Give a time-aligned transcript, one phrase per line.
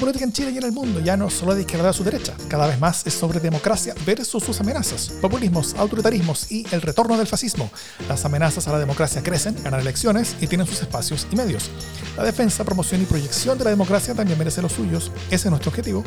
[0.00, 2.32] política en Chile y en el mundo ya no solo de izquierda a su derecha,
[2.48, 7.26] cada vez más es sobre democracia versus sus amenazas, populismos, autoritarismos y el retorno del
[7.26, 7.70] fascismo.
[8.08, 11.70] Las amenazas a la democracia crecen, ganan elecciones y tienen sus espacios y medios.
[12.16, 15.12] La defensa, promoción y proyección de la democracia también merece los suyos.
[15.26, 16.02] Ese es nuestro objetivo.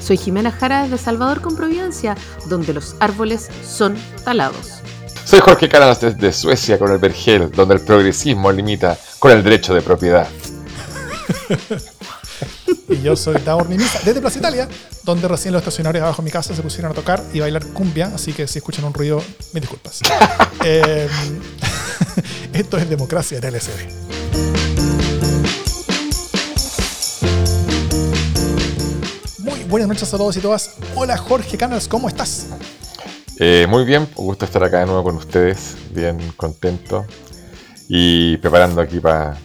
[0.00, 2.16] Soy Jimena Jara de Salvador con Providencia,
[2.48, 4.82] donde los árboles son talados.
[5.24, 9.74] Soy Jorge Canas desde Suecia con el Vergel, donde el progresismo limita con el derecho
[9.74, 10.28] de propiedad.
[12.88, 14.68] Y yo soy Davor Mimisa desde Plaza Italia,
[15.02, 18.10] donde recién los estacionarios abajo de mi casa se pusieron a tocar y bailar cumbia,
[18.14, 19.22] así que si escuchan un ruido,
[19.52, 20.00] me disculpas.
[20.64, 21.08] Eh,
[22.52, 23.70] esto es Democracia en LSD.
[29.38, 30.74] Muy buenas noches a todos y todas.
[30.94, 32.46] Hola Jorge Canals, ¿cómo estás?
[33.40, 37.06] Eh, muy bien, un gusto estar acá de nuevo con ustedes, bien contento
[37.88, 39.36] y preparando aquí para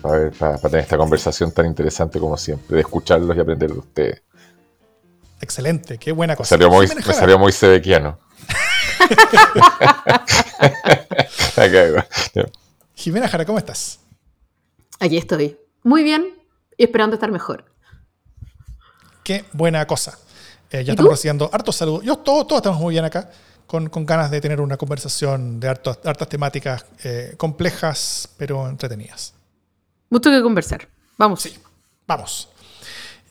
[0.62, 4.22] tener esta conversación tan interesante como siempre, de escucharlos y aprender de ustedes.
[5.42, 6.50] Excelente, qué buena cosa.
[6.50, 8.20] Salió muy, me salió muy sedequiano.
[12.96, 14.00] Jimena Jara, ¿cómo estás?
[15.00, 15.58] Aquí estoy.
[15.84, 16.34] Muy bien
[16.76, 17.66] y esperando estar mejor.
[19.24, 20.18] Qué buena cosa.
[20.72, 22.04] Eh, ya estamos haciendo hartos saludos.
[22.04, 23.30] Yo, todos, todos estamos muy bien acá
[23.68, 29.34] con, ganas de tener una conversación de hartas, hartas temáticas eh, complejas, pero entretenidas.
[30.10, 30.88] Mucho que conversar.
[31.18, 31.42] Vamos.
[31.42, 31.54] Sí,
[32.08, 32.50] vamos.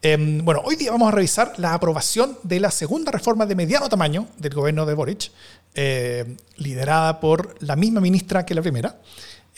[0.02, 3.88] Em, bueno, hoy día vamos a revisar la aprobación de la segunda reforma de mediano
[3.88, 5.32] tamaño del gobierno de Boric,
[5.74, 9.00] eh, liderada por la misma ministra que la primera.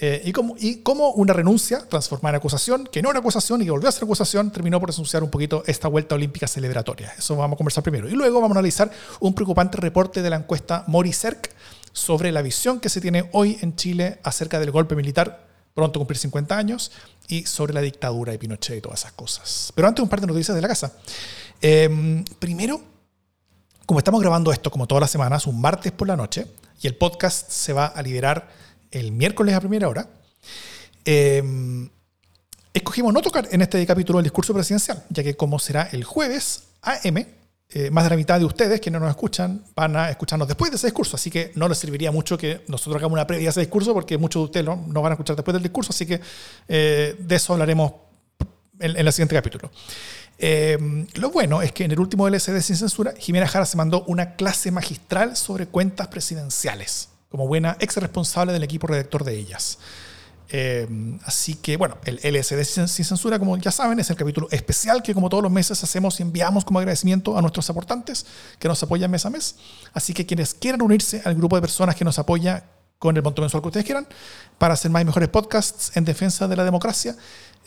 [0.00, 3.64] Eh, y, como, y cómo una renuncia transformada en acusación, que no era acusación y
[3.64, 7.12] que volvió a ser acusación, terminó por denunciar un poquito esta vuelta olímpica celebratoria.
[7.18, 8.08] Eso vamos a conversar primero.
[8.08, 11.52] Y luego vamos a analizar un preocupante reporte de la encuesta Moricerc
[11.92, 16.19] sobre la visión que se tiene hoy en Chile acerca del golpe militar, pronto cumplir
[16.19, 16.92] 50 años,
[17.26, 19.72] y sobre la dictadura de Pinochet y todas esas cosas.
[19.74, 20.92] Pero antes un par de noticias de la casa.
[21.60, 22.80] Em, primero,
[23.84, 26.47] como estamos grabando esto como todas las semanas, un martes por la noche,
[26.81, 28.48] y el podcast se va a liberar
[28.91, 30.09] el miércoles a primera hora,
[31.04, 31.43] eh,
[32.72, 36.65] escogimos no tocar en este capítulo el discurso presidencial, ya que como será el jueves
[36.82, 37.26] AM,
[37.71, 40.71] eh, más de la mitad de ustedes que no nos escuchan van a escucharnos después
[40.71, 43.50] de ese discurso, así que no les serviría mucho que nosotros hagamos una previa a
[43.50, 46.20] ese discurso, porque muchos de ustedes no, van a escuchar después del discurso, así que
[46.69, 47.93] eh, de eso hablaremos
[48.81, 49.70] en, el siguiente capítulo.
[51.15, 54.37] lo bueno es que en el último LSD sin censura, Jimena Jara se mandó una
[54.37, 59.78] clase magistral sobre cuentas presidenciales como buena ex responsable del equipo redactor de ellas.
[60.50, 60.89] Eh,
[61.25, 65.12] así que, bueno, el LSD sin, censura, como ya saben, es el capítulo especial que
[65.12, 68.25] como todos los meses hacemos y enviamos como agradecimiento a nuestros aportantes
[68.59, 69.56] que nos apoyan mes a mes.
[69.93, 72.65] Así que quienes quieran unirse al grupo de personas que nos apoya
[72.99, 74.09] con el monto mensual que ustedes quieran
[74.56, 77.15] para hacer más mejores podcasts en defensa de la democracia,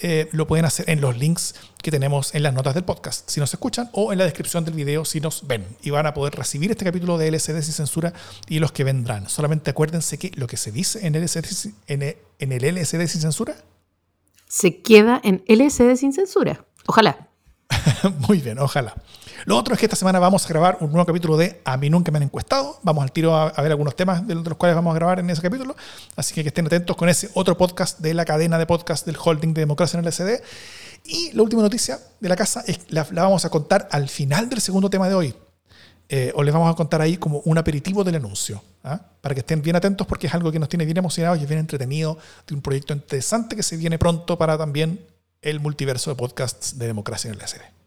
[0.01, 3.39] eh, lo pueden hacer en los links que tenemos en las notas del podcast, si
[3.39, 5.65] nos escuchan, o en la descripción del video si nos ven.
[5.81, 8.13] Y van a poder recibir este capítulo de LCD sin censura
[8.47, 9.29] y los que vendrán.
[9.29, 13.55] Solamente acuérdense que lo que se dice en, LCD, en, en el LSD sin censura...
[14.47, 16.65] Se queda en LSD sin censura.
[16.85, 17.29] Ojalá.
[18.27, 18.95] Muy bien, ojalá.
[19.45, 21.89] Lo otro es que esta semana vamos a grabar un nuevo capítulo de A mí
[21.89, 22.79] nunca me han encuestado.
[22.83, 25.41] Vamos al tiro a, ver algunos temas de los cuales vamos a grabar en ese
[25.41, 25.75] capítulo.
[26.15, 29.17] Así que, que estén atentos con ese otro podcast de la cadena de podcast del
[29.23, 30.41] holding de democracia en el SD.
[31.05, 34.49] Y la última noticia de la casa es la, la vamos a contar al final
[34.49, 35.35] del segundo tema de hoy.
[36.13, 38.99] Eh, o les vamos a contar ahí como un aperitivo del anuncio, ¿ah?
[39.21, 41.47] para que estén bien atentos porque es algo que nos tiene bien emocionados y es
[41.47, 45.05] bien entretenido, de un proyecto interesante que se viene pronto para también
[45.41, 47.80] el multiverso de podcasts de democracia en el SD.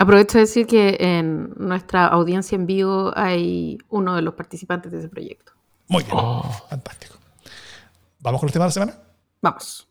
[0.00, 5.00] Aprovecho de decir que en nuestra audiencia en vivo hay uno de los participantes de
[5.00, 5.52] ese proyecto.
[5.88, 6.42] Muy bien, oh.
[6.70, 7.16] fantástico.
[8.20, 8.94] ¿Vamos con el tema de la semana?
[9.42, 9.86] Vamos.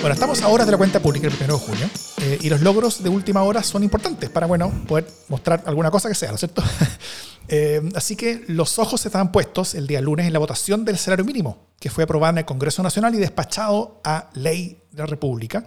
[0.00, 1.86] Bueno, estamos a horas de la cuenta pública el 1 de junio
[2.22, 6.08] eh, y los logros de última hora son importantes para, bueno, poder mostrar alguna cosa
[6.08, 6.62] que sea, ¿no es cierto?
[7.48, 11.24] Eh, así que los ojos estaban puestos el día lunes en la votación del salario
[11.24, 15.64] mínimo, que fue aprobada en el Congreso Nacional y despachado a ley de la República.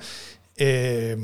[0.58, 1.18] Eh,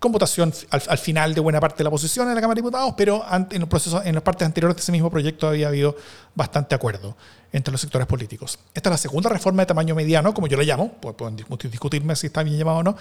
[0.00, 2.94] con votación al, final de buena parte de la oposición en la Cámara de Diputados,
[2.96, 5.94] pero en, los procesos, en las partes anteriores de ese mismo proyecto había habido
[6.34, 7.14] bastante acuerdo
[7.52, 8.58] entre los sectores políticos.
[8.72, 12.28] Esta es la segunda reforma de tamaño mediano, como yo la llamo, pueden discutirme si
[12.28, 12.96] está bien llamado o no,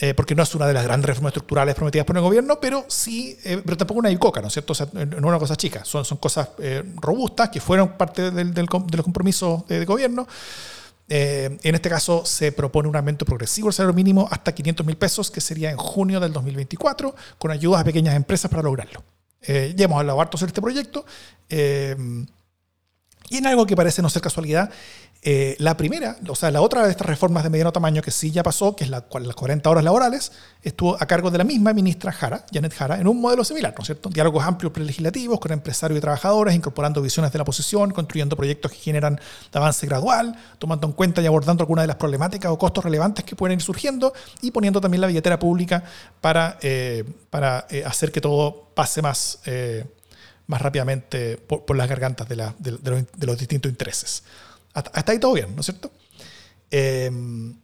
[0.00, 2.84] eh, porque no es una de las grandes reformas estructurales prometidas por el gobierno, pero
[2.86, 4.72] sí, eh, pero tampoco una icoca, ¿no es cierto?
[4.72, 8.30] O sea, no es una cosa chica, son, son cosas eh, robustas que fueron parte
[8.30, 10.28] del, de los compromisos de, gobierno.
[11.08, 15.30] en este caso se propone un aumento progresivo del salario mínimo hasta 500 mil pesos,
[15.32, 19.02] que sería en junio del 2024, con ayudas a pequeñas empresas para lograrlo.
[19.42, 21.04] ya hemos hablado harto sobre este proyecto
[23.30, 24.70] Y en algo que parece no ser casualidad,
[25.20, 28.30] eh, la primera, o sea, la otra de estas reformas de mediano tamaño que sí
[28.30, 30.30] ya pasó, que es la, las 40 horas laborales,
[30.62, 33.82] estuvo a cargo de la misma ministra Jara, Janet Jara, en un modelo similar, ¿no
[33.82, 34.10] es cierto?
[34.10, 38.78] Diálogos amplios prelegislativos con empresarios y trabajadores, incorporando visiones de la oposición, construyendo proyectos que
[38.78, 39.20] generan
[39.52, 43.34] avance gradual, tomando en cuenta y abordando algunas de las problemáticas o costos relevantes que
[43.34, 45.82] pueden ir surgiendo y poniendo también la billetera pública
[46.20, 49.40] para, eh, para eh, hacer que todo pase más,
[50.48, 54.24] más rápidamente por, las gargantas de, los, de distintos intereses.
[54.72, 55.92] Hasta, ahí todo bien, ¿no es cierto?
[56.70, 57.54] Em,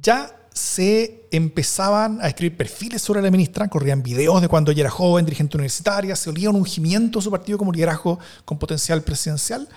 [0.00, 4.90] ya se empezaban a escribir perfiles sobre la ministra, corrían videos de cuando ella era
[4.90, 9.68] joven, dirigente universitaria, se olía un ungimiento a su partido como liderazgo con potencial presidencial,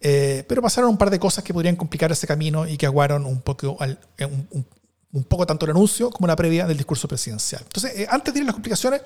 [0.00, 3.26] eh, pero pasaron un par de cosas que podrían complicar ese camino y que aguaron
[3.26, 4.66] un poco, eh, un,
[5.24, 7.62] poco tanto el anuncio como la previa del discurso presidencial.
[7.62, 9.02] Entonces, eh, antes de ir a las complicaciones,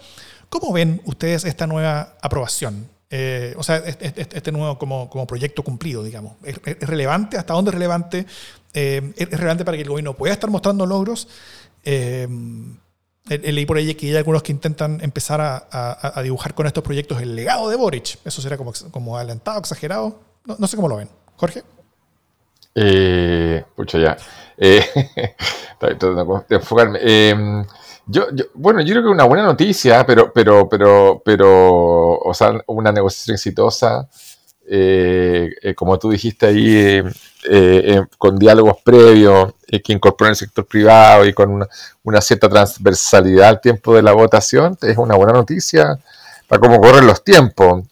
[0.49, 2.89] ¿cómo ven ustedes esta nueva aprobación?
[3.11, 6.35] Eh, o sea, este, nuevo como, proyecto cumplido, digamos.
[6.45, 7.37] ¿Es, relevante?
[7.37, 8.27] ¿Hasta dónde es relevante?
[8.73, 11.29] Eh, ¿Es relevante para que el gobierno pueda estar mostrando logros?
[11.85, 17.35] Leí por ahí que hay algunos que intentan empezar a, dibujar con estos proyectos el
[17.35, 18.19] legado de Boric.
[18.25, 20.21] Eso será como, como adelantado, exagerado.
[20.45, 21.09] No, sé cómo lo ven.
[21.37, 21.65] Jorge.
[22.77, 24.17] Eh, pucha, ya.
[24.59, 24.85] Eh,
[26.49, 27.01] de enfocarme.
[28.09, 32.93] Yo, bueno, yo creo que una buena noticia, pero, pero, pero, pero, o sea, una
[32.93, 34.09] negociación exitosa,
[34.69, 37.03] eh, eh, como tú dijiste ahí,
[37.49, 41.67] eh, con diálogos previos que incorporan el sector privado y con
[42.05, 45.99] una, cierta transversalidad al tiempo de la votación, es una buena noticia
[46.47, 47.85] para cómo corren los tiempos.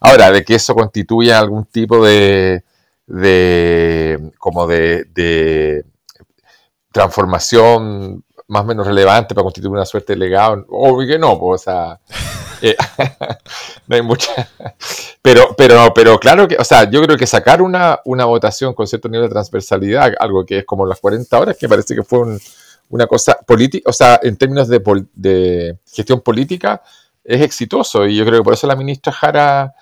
[0.00, 2.62] ahora, de que eso constituya algún tipo de,
[3.06, 5.84] de como de, de
[6.92, 10.64] transformación más o menos relevante para constituir una suerte de legado.
[10.68, 12.00] Obvio que no, pues, o sea,
[12.62, 12.76] eh,
[13.86, 14.48] no hay mucha.
[15.20, 18.86] Pero, pero, pero claro que, o sea, yo creo que sacar una, una votación con
[18.86, 22.38] cierto nivel de transversalidad, algo que es como las 40 horas, que parece que fue
[22.88, 26.82] una cosa política, o sea, en términos de, gestión política,
[27.24, 28.06] es exitoso.
[28.06, 29.74] Y yo creo que por eso la ministra Jara.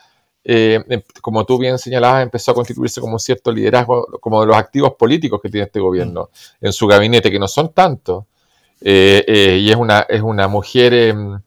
[0.44, 4.46] Eh, em, como tú bien señalabas, empezó a constituirse como un cierto liderazgo, como de
[4.46, 6.28] los activos políticos que tiene este gobierno
[6.60, 8.24] en su gabinete, que no son tantos,
[8.80, 11.40] eh, eh, y es una, es una mujer em,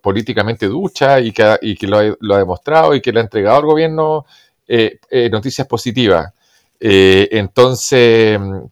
[0.00, 3.66] políticamente ducha y que, y que lo, ha, demostrado y que le ha entregado al
[3.66, 4.24] gobierno
[5.30, 6.32] noticias positivas.
[6.80, 8.68] entonces, em,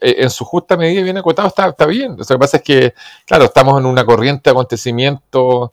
[0.00, 2.16] en su justa medida, bien acotado, está, está bien.
[2.16, 2.94] Lo que pasa es que,
[3.24, 5.70] claro, estamos en una corriente de acontecimientos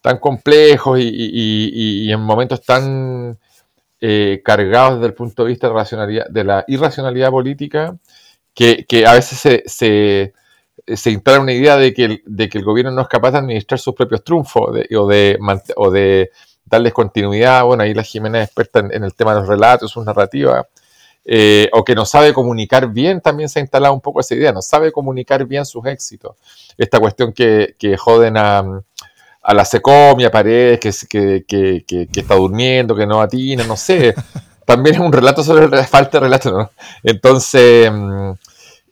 [0.00, 3.38] tan complejos y, en momentos tan
[4.44, 7.96] cargados desde el punto de vista de, de la irracionalidad política,
[8.86, 10.34] que, a veces se, se,
[10.86, 13.38] se, instala una idea de que, el, de que el gobierno no es capaz de
[13.38, 15.38] administrar sus propios triunfos o, de,
[15.76, 16.30] o de
[16.64, 17.64] darles continuidad.
[17.64, 20.66] Bueno, ahí la Jimena es experta en, el tema de los relatos, sus narrativas.
[21.30, 24.50] Eh, o que no sabe comunicar bien, también se ha instalado un poco esa idea,
[24.50, 26.36] no sabe comunicar bien sus éxitos.
[26.78, 28.82] Esta cuestión que, que joden a,
[29.48, 30.78] a la Secom y a Paredes,
[31.08, 34.14] que, que, que, está durmiendo, que no atina, no sé.
[34.66, 36.70] También es un relato sobre la falta de relato, ¿no?
[37.02, 38.32] Entonces, mm,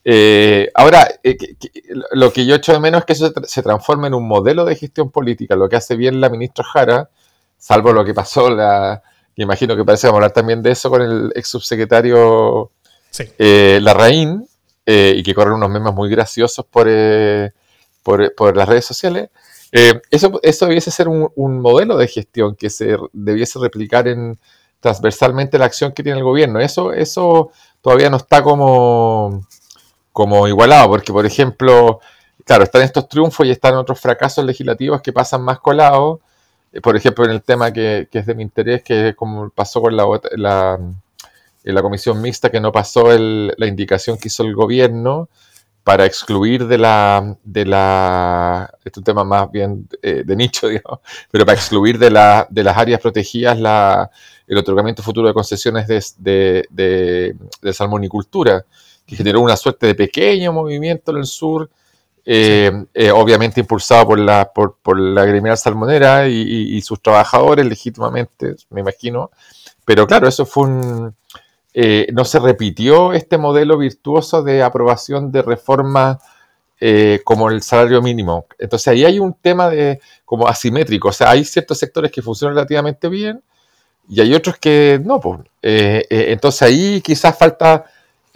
[0.03, 1.37] eh, ahora, eh,
[2.13, 4.77] lo que yo echo de menos es que eso se, transforme en un modelo de
[4.77, 7.11] gestión política, lo que hace bien la ministra Jara,
[7.59, 9.03] salvo lo que pasó, la,
[9.37, 12.71] me imagino que parece que vamos a hablar también de eso con el ex subsecretario
[13.37, 14.49] eh, Larraín,
[14.87, 16.89] y que corren unos memes muy graciosos por,
[18.03, 19.29] por, las redes sociales.
[19.73, 24.39] Eso, eso debiese ser un, modelo de gestión que se debiese replicar en
[24.81, 26.61] transversalmente la acción que tiene el gobierno.
[26.61, 29.47] Eso, eso todavía no está como
[30.13, 32.01] como igualado, porque por ejemplo,
[32.45, 36.21] claro, están estos triunfos y están otros fracasos legislativos que pasan más colados,
[36.73, 39.83] eh, por ejemplo, en el tema que, es de mi interés, que es como pasó
[39.83, 40.79] con la,
[41.65, 45.29] la comisión mixta, que no pasó la indicación que hizo el gobierno
[45.87, 50.67] para excluir de la, de la, este es un tema más bien eh, de nicho,
[50.69, 50.99] digamos,
[51.31, 54.11] pero para excluir de, la, de las áreas protegidas la,
[54.49, 58.65] el otorgamiento futuro de concesiones de, de, de, de salmonicultura
[59.07, 61.71] que generó una suerte de pequeño movimiento en el sur,
[62.25, 68.57] eh, eh, obviamente impulsado por la, por, por la gremial salmonera y, sus trabajadores legítimamente,
[68.71, 69.31] me imagino.
[69.85, 71.15] Pero claro, eso fue un...
[71.79, 76.19] Eh, no se repitió este modelo virtuoso de aprobación de reformas
[77.25, 78.45] como el salario mínimo.
[78.59, 82.55] Entonces ahí hay un tema de como asimétrico, o sea, hay ciertos sectores que funcionan
[82.55, 83.43] relativamente bien
[84.07, 85.19] y hay otros que no.
[85.19, 85.41] Pues.
[85.63, 87.87] entonces ahí quizás falta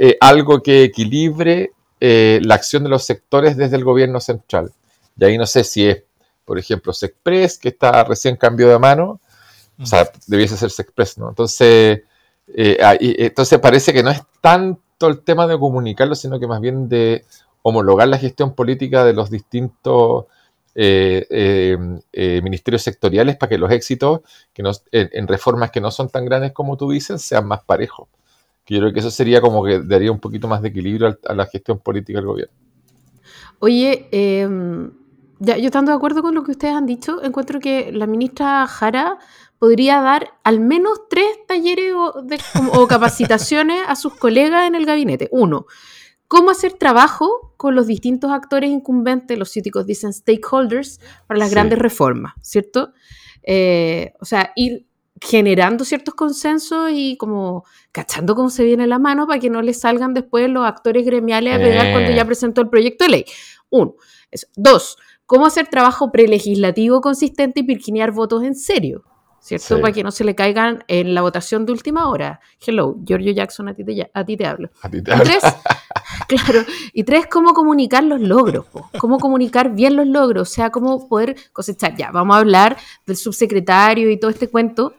[0.03, 4.73] eh, algo que equilibre eh, la acción de los sectores desde el gobierno central.
[5.19, 6.05] Y ahí no sé si es,
[6.47, 9.21] por ejemplo, Sexpress, que está recién cambio de mano,
[9.79, 11.29] O sea, debiese hacerse express, ¿no?
[11.29, 12.01] Entonces,
[12.55, 16.89] eh, entonces parece que no es tanto el tema de comunicarlo, sino que más bien
[16.89, 17.25] de
[17.63, 20.27] homologar la gestión política de los distintos
[20.75, 21.27] eh,
[22.13, 24.21] eh, ministerios sectoriales para que los éxitos
[24.53, 28.09] que en, reformas que no son tan grandes como tú dices sean más parejos.
[28.67, 31.47] Yo creo que eso sería como que daría un poquito más de equilibrio a, la
[31.47, 32.55] gestión política del gobierno.
[33.59, 34.93] Oye, em,
[35.41, 38.65] ya, yo estando de acuerdo con lo que ustedes han dicho, encuentro que la ministra
[38.69, 39.19] Jara
[39.61, 45.29] podría dar al menos tres talleres o, capacitaciones a sus colegas en el gabinete.
[45.33, 45.67] Uno,
[46.27, 51.79] cómo hacer trabajo con los distintos actores incumbentes, los cíticos dicen stakeholders, para las grandes
[51.79, 52.95] reformas, ¿cierto?
[53.43, 54.87] Eh, o sea, ir
[55.21, 59.75] generando ciertos consensos y como cachando cómo se viene la mano para que no le
[59.75, 62.27] salgan después los actores gremiales a pegar cuando ya eh.
[62.27, 63.25] presentó el proyecto de ley.
[63.69, 63.97] Uno.
[64.57, 69.05] Dos, cómo hacer trabajo prelegislativo consistente y pirquinear votos en serio.
[69.41, 69.81] ¿Cierto?
[69.81, 72.41] Para que no se le caigan en la votación de última hora.
[72.65, 74.71] Hello, Giorgio Jackson, a ti te, a ti te hablo.
[74.83, 75.25] A ti te hablo.
[75.25, 75.43] Y tres,
[76.29, 76.65] claro.
[76.93, 78.67] Y tres, cómo comunicar los logros.
[78.99, 80.51] Cómo comunicar bien los logros.
[80.51, 81.97] O sea, cómo poder cosechar.
[81.97, 84.95] Ya, vamos a hablar del subsecretario y todo este cuento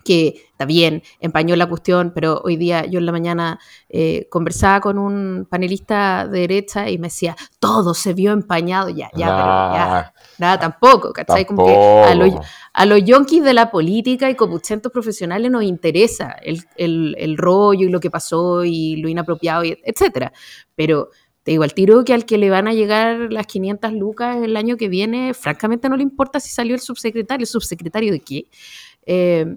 [0.00, 4.80] que está bien, empañó la cuestión, pero hoy día yo en la mañana eh, conversaba
[4.80, 9.74] con un panelista de derecha y me decía, todo se vio empañado, ya, ya, pero
[9.74, 11.44] ya, nada, tampoco, ¿cachai?
[11.44, 12.34] Como que a los,
[12.72, 17.90] a los yonkis de la política y copuchentos profesionales nos interesa el, el, rollo y
[17.90, 20.32] lo que pasó y lo inapropiado, y etcétera,
[20.74, 21.10] pero
[21.44, 24.56] te digo, al tiro que al que le van a llegar las 500 lucas el
[24.56, 28.50] año que viene, francamente no le importa si salió el subsecretario, ¿el subsecretario de qué?
[29.06, 29.56] Eh,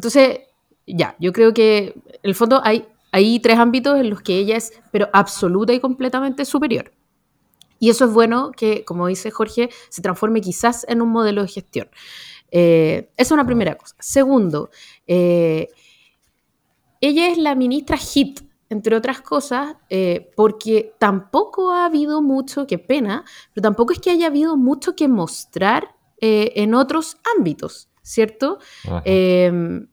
[0.00, 0.40] entonces,
[0.86, 4.56] ya, yo creo que en el fondo hay, hay tres ámbitos en los que ella
[4.56, 6.90] es, pero absoluta y completamente superior.
[7.78, 11.48] Y eso es bueno que, como dice Jorge, se transforme quizás en un modelo de
[11.48, 11.90] gestión.
[12.50, 13.94] Eh, esa es una primera cosa.
[13.98, 14.70] Segundo,
[15.06, 15.68] eh,
[17.02, 18.40] ella es la ministra HIT,
[18.70, 24.12] entre otras cosas, eh, porque tampoco ha habido mucho, qué pena, pero tampoco es que
[24.12, 27.89] haya habido mucho que mostrar en otros ámbitos.
[28.10, 28.58] ¿Cierto?
[29.04, 29.86] Em,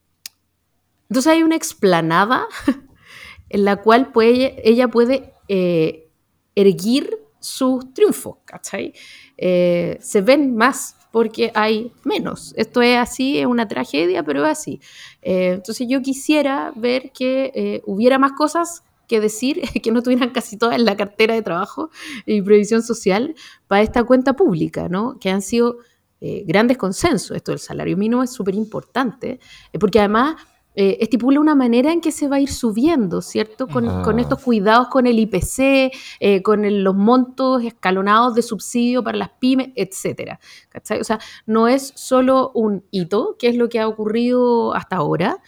[1.09, 2.47] entonces hay una explanada
[3.49, 6.09] en la cual puede, ella puede eh,
[6.55, 8.93] erguir sus triunfos, ¿cachai?
[9.37, 12.53] Eh, se ven más porque hay menos.
[12.57, 14.81] Esto es así, es una tragedia, pero es así.
[15.21, 20.57] Eh, entonces yo quisiera ver que hubiera más cosas que decir, que no tuvieran casi
[20.57, 21.91] todas en la cartera de trabajo
[22.25, 23.35] y previsión social
[23.67, 25.19] para esta cuenta pública, ¿no?
[25.19, 25.77] Que han sido
[26.19, 27.35] eh, grandes consensos.
[27.35, 29.39] Esto del salario mínimo es súper importante,
[29.71, 30.35] eh, porque además
[30.75, 33.67] eh, estipula una manera en que se va a ir subiendo, ¿cierto?
[33.67, 39.69] Con, estos cuidados con el IPC, con los montos escalonados de subsidio para las pymes,
[39.75, 40.39] etcétera.
[40.99, 45.41] O sea, no es solo un hito, que es lo que ha ocurrido hasta ahora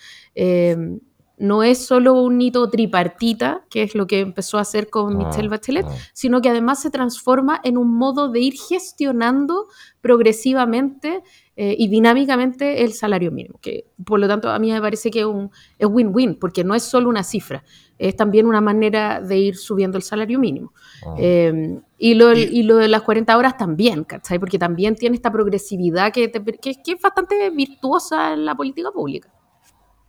[1.39, 5.25] no es solo un hito tripartita, que es lo que empezó a hacer con ah,
[5.25, 5.95] Michelle Bachelet, ah.
[6.13, 9.67] sino que además se transforma en un modo de ir gestionando
[10.01, 11.23] progresivamente
[11.55, 15.21] eh, y dinámicamente el salario mínimo, que por lo tanto a mí me parece que
[15.21, 17.63] es un win-win, porque no es solo una cifra,
[17.97, 20.73] es también una manera de ir subiendo el salario mínimo.
[21.05, 21.15] Ah.
[21.17, 24.39] Em, y, lo, y, lo, de las 40 horas también, ¿cachai?
[24.39, 29.29] Porque también tiene esta progresividad que, que es bastante virtuosa en la política pública.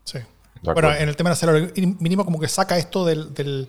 [0.04, 0.18] Sí.
[0.62, 3.68] Bueno, en el tema del salario mínimo como que saca esto del,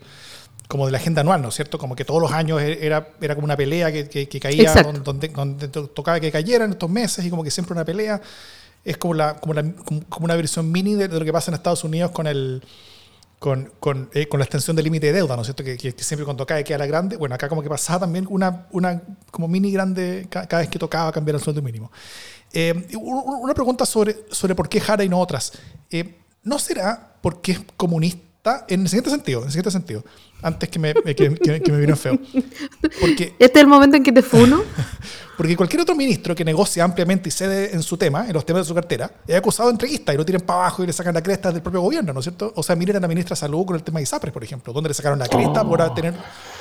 [0.67, 1.77] como de la agenda anual, ¿no es cierto?
[1.77, 5.29] Como que todos los años e-, era, era como una pelea que, que, caía, donde,
[5.29, 8.21] donde, tocaba que cayera en estos meses y como que siempre una pelea.
[8.83, 9.63] Es como, la, como, la,
[10.09, 12.63] como una versión mini de, lo que pasa en Estados Unidos con el
[13.37, 15.63] con, con, eh, con la extensión del límite de deuda, ¿no es cierto?
[15.63, 17.17] Que, que, siempre cuando cae queda la grande.
[17.17, 21.11] Bueno, acá como que pasaba también una, una como mini grande cada, vez que tocaba
[21.11, 21.91] cambiar el sueldo mínimo.
[22.53, 25.53] Eh, una pregunta sobre, sobre por qué Jara y no otras.
[25.89, 29.41] Eh, ¿No será porque es comunista en el siguiente sentido?
[29.41, 30.03] En el siguiente sentido.
[30.41, 32.17] Antes que me, que, me vino feo.
[32.99, 34.63] Porque, ¿Este es el momento en que te funo?
[35.37, 38.63] porque cualquier otro ministro que negocie ampliamente y cede en su tema, en los temas
[38.63, 41.13] de su cartera, es acusado de entreguista y lo tiran para abajo y le sacan
[41.13, 42.51] la cresta del propio gobierno, ¿no es cierto?
[42.55, 44.73] O sea, miren a la ministra de Salud con el tema de ISAPRES, por ejemplo,
[44.73, 45.93] donde le sacaron la cresta por, oh.
[45.93, 46.15] tener,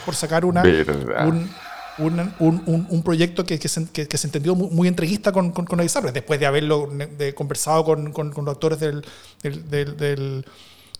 [0.05, 1.51] por sacar una, un,
[1.99, 5.79] un, un, proyecto que, que, se, que, se, entendió muy, entreguista con, con, con
[6.13, 9.05] después de haberlo de, conversado con, con, los actores del,
[9.43, 10.45] del, del,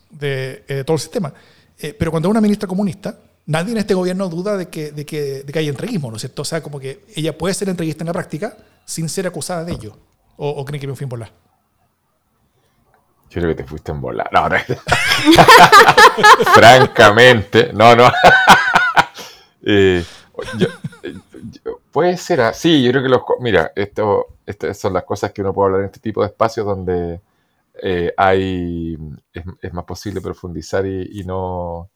[0.09, 1.33] de, eh, todo el sistema.
[1.79, 3.17] Eh, pero cuando es una ministra comunista,
[3.47, 6.21] nadie en este gobierno duda de que, de que, de que hay entreguismo, ¿no es
[6.21, 6.43] cierto?
[6.43, 8.55] O sea, como que ella puede ser entreguista en la práctica
[8.85, 9.97] sin ser acusada de ello.
[10.37, 11.31] ¿O, o creen que me fui en volar?
[13.31, 14.29] Yo creo que te fuiste en volar.
[14.31, 14.57] No, no.
[16.53, 18.11] Francamente, no, no.
[19.65, 20.03] eh,
[21.91, 23.21] puede ser así, yo creo que los...
[23.39, 26.65] Mira, esto estas son las cosas que uno puede hablar en este tipo de espacios
[26.65, 27.21] donde
[28.17, 28.97] hay
[29.33, 31.89] es, más posible profundizar y, no,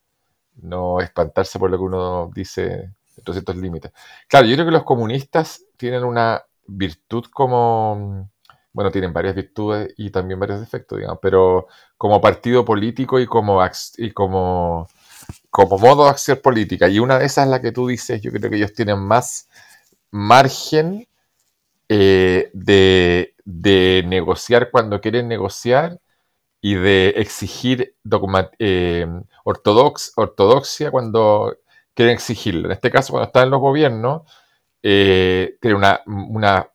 [0.62, 3.92] no espantarse por lo que uno dice dentro de ciertos límites.
[4.28, 8.30] Claro, yo creo que los comunistas tienen una virtud como
[8.75, 13.62] bueno, tienen varias virtudes y también varios defectos, digamos, pero como partido político y como,
[13.98, 14.90] y como,
[15.55, 16.89] como modo de acción política.
[16.89, 19.47] Y una de esas es la que tú dices, yo creo que ellos tienen más
[20.12, 21.07] margen
[21.88, 23.33] eh, de,
[24.05, 26.01] negociar cuando quieren negociar
[26.59, 27.95] y de exigir
[28.59, 29.07] eh,
[29.45, 31.57] ortodoxia cuando
[31.93, 32.65] quieren exigirlo.
[32.65, 34.24] En este caso, cuando están en los gobiernos,
[34.83, 36.69] eh, tienen una, una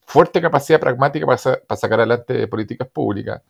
[0.00, 3.42] fuerte capacidad pragmática para, sacar adelante políticas públicas.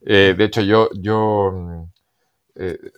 [0.00, 1.84] Eh, de hecho, yo, yo, mm,
[2.60, 2.92] eh,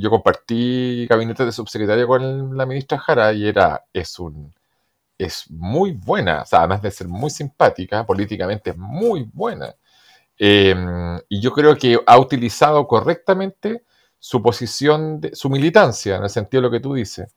[0.00, 4.52] yo compartí gabinete de subsecretario con la ministra Jara y era, es, un,
[5.18, 9.74] es muy buena, o sea, además de ser muy simpática, políticamente es muy buena.
[10.38, 13.84] Em, y yo creo que ha utilizado correctamente
[14.18, 17.34] su posición, de, su militancia, en el sentido de lo que tú dices.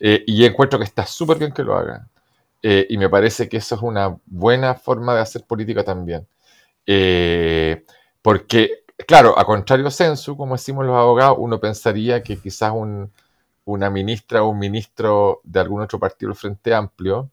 [0.00, 2.08] Eh, y encuentro que está súper bien que lo haga.
[2.62, 6.26] Eh, y me parece que eso es una buena forma de hacer política también.
[6.86, 7.84] Eh,
[8.22, 12.72] porque, claro, a contrario censo, como decimos los abogados, uno pensaría que quizás
[13.64, 17.30] una ministra o un ministro de algún otro partido del Frente Amplio,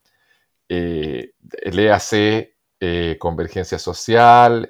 [0.67, 1.31] eh,
[1.71, 4.69] léase eh, Convergencia Social,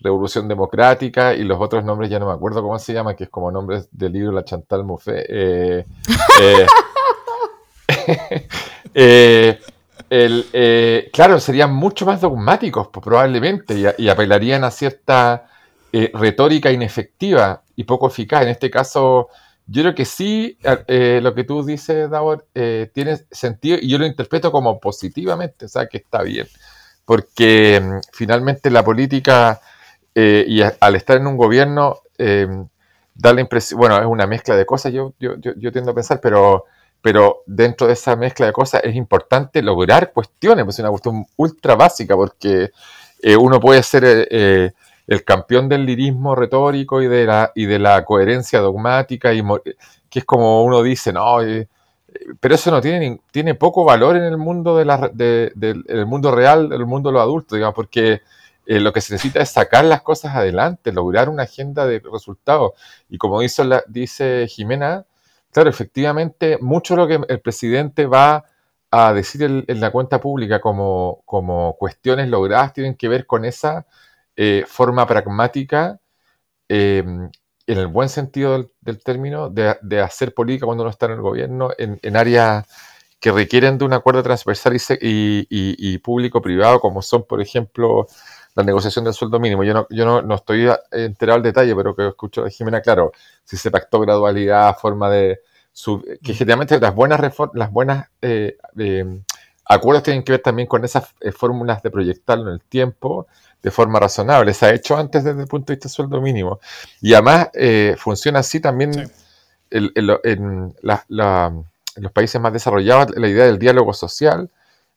[0.00, 3.30] Revolución Democrática y los otros nombres ya no me acuerdo cómo se llaman, que es
[3.30, 5.26] como nombres del libro La Chantal Mouffe.
[5.28, 5.84] Eh,
[10.10, 15.48] eh, claro, serían mucho más dogmáticos, pues, probablemente, y, apelarían a cierta
[15.92, 18.42] eh, retórica inefectiva y poco eficaz.
[18.42, 19.28] En este caso,
[19.66, 22.46] yo creo que sí, lo que tú dices, Davor,
[22.92, 26.46] tiene sentido y yo lo interpreto como positivamente, o sea, que está bien.
[27.04, 29.60] Porque mm, finalmente la política,
[30.14, 34.92] y al estar en un gobierno, da la impresión, bueno, es una mezcla de cosas,
[34.92, 36.66] yo, yo, yo tiendo a pensar, pero
[37.02, 41.26] pero dentro de esa mezcla de cosas es importante lograr cuestiones, pues es una cuestión
[41.36, 42.70] ultra básica, porque
[43.22, 44.72] eh, uno puede ser eh, eh,
[45.10, 49.42] el campeón del lirismo retórico y de la, y de la coherencia dogmática, y
[50.08, 51.38] que es como uno dice, no,
[52.40, 56.72] pero eso no tiene, tiene poco valor en el mundo, de la, del mundo real,
[56.72, 58.22] el mundo de los adultos, digamos, porque
[58.64, 62.72] lo que se necesita es sacar las cosas adelante, lograr una agenda de resultados.
[63.10, 65.04] Y como la, dice Jimena,
[65.52, 68.44] Claro, efectivamente, mucho lo que el presidente va
[68.90, 73.86] a decir en, la cuenta pública como, como, cuestiones logradas tienen que ver con esa
[74.36, 76.00] eh, forma pragmática,
[76.68, 77.04] eh,
[77.70, 81.70] en el buen sentido del, término, de, hacer política cuando uno está en el gobierno,
[81.78, 82.66] en, áreas
[83.20, 88.08] que requieren de un acuerdo transversal y, público-privado, como son, por ejemplo,
[88.56, 89.62] la negociación del sueldo mínimo.
[89.62, 93.12] Yo no, yo no, no estoy enterado al detalle, pero que escucho de Jimena, claro,
[93.44, 95.40] si se pactó gradualidad, forma de...
[96.24, 97.20] que generalmente las buenas,
[97.54, 99.22] las buenas eh, eh,
[99.64, 103.28] acuerdos tienen que ver también con esas fórmulas de proyectarlo en el tiempo
[103.62, 104.54] de forma razonable.
[104.54, 106.60] Se ha hecho antes desde el punto de vista del sueldo mínimo.
[107.00, 107.48] Y además
[107.98, 109.10] funciona así también
[109.70, 110.74] en,
[111.96, 114.50] los países más desarrollados, la idea del diálogo social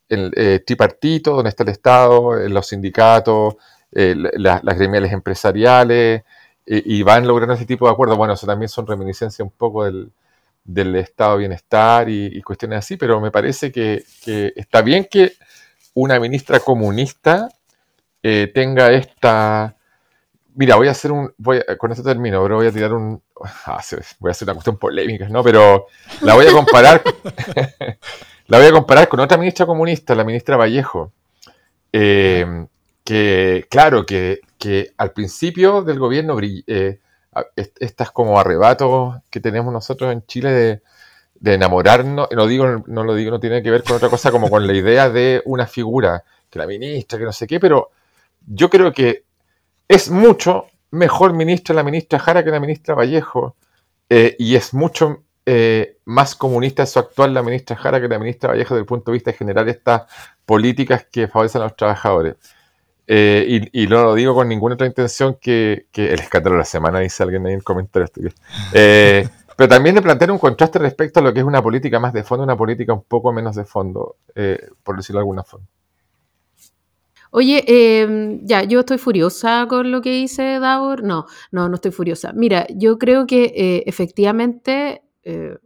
[0.09, 3.55] el eh, tripartito, donde está el Estado, eh, los sindicatos,
[3.91, 6.23] eh, las gremiales empresariales,
[6.65, 8.17] y van logrando ese tipo de acuerdos.
[8.17, 13.19] Bueno, eso también son reminiscencias un poco del, estado de bienestar y, cuestiones así, pero
[13.19, 14.05] me parece que,
[14.55, 15.33] está bien que
[15.93, 17.49] una ministra comunista
[18.53, 19.75] tenga esta...
[20.55, 21.33] Mira, voy a hacer un...
[21.37, 23.21] Voy con esto termino, pero voy a tirar un...
[23.65, 23.81] Ah,
[24.19, 25.43] voy a hacer una cuestión polémica, ¿no?
[25.43, 25.87] Pero
[26.21, 27.01] la voy a comparar...
[28.47, 31.13] La voy a comparar con otra ministra comunista, la ministra Vallejo,
[31.93, 32.67] eh,
[33.03, 34.41] que, claro, que,
[34.97, 36.99] al principio del gobierno, eh,
[37.79, 40.81] estas como arrebatos que tenemos nosotros en Chile
[41.39, 44.49] de, enamorarnos, no digo, no lo digo, no tiene que ver con otra cosa como
[44.49, 47.91] con la idea de una figura, que la ministra, que no sé qué, pero
[48.47, 49.23] yo creo que
[49.87, 53.55] es mucho mejor ministra la ministra Jara que la ministra Vallejo,
[54.09, 58.51] eh, y es mucho eh, más comunista su actual la ministra Jara que la ministra
[58.51, 60.03] Vallejo desde el punto de vista de generar estas
[60.45, 62.35] políticas que favorecen a los trabajadores.
[63.05, 66.99] Eh, y, no lo digo con ninguna otra intención que, el escándalo de la semana,
[66.99, 68.07] dice alguien ahí en el comentario.
[68.73, 69.27] Eh,
[69.57, 72.23] pero también de plantear un contraste respecto a lo que es una política más de
[72.23, 74.15] fondo, una política un poco menos de fondo,
[74.83, 75.67] por decirlo de alguna forma.
[77.35, 81.03] Oye, em, ya, yo estoy furiosa con lo que dice Davor.
[81.03, 82.31] No, no, no estoy furiosa.
[82.33, 85.57] Mira, yo creo que efectivamente eh,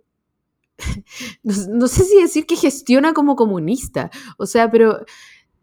[1.43, 5.05] no, sé si decir que gestiona como comunista, o sea, pero eh,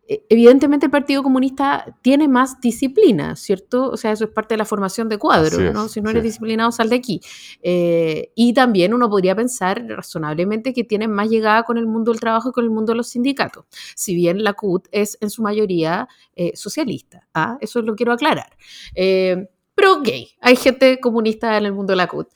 [0.06, 3.90] evidentemente el Partido Comunista tiene más disciplina, ¿cierto?
[3.90, 5.88] O sea, eso es parte de la formación de cuadros, ¿no?
[5.88, 7.20] Si no eres disciplinado, sal de aquí.
[7.62, 12.20] Eh, y también uno podría pensar razonablemente que tiene más llegada con el mundo del
[12.20, 13.64] trabajo y con el mundo de los sindicatos,
[13.96, 17.26] si bien la CUT es en su mayoría eh, socialista.
[17.34, 17.56] ¿ah?
[17.60, 18.56] Eso lo quiero aclarar.
[18.94, 20.08] pero ok,
[20.40, 22.28] hay gente comunista en el mundo de la CUT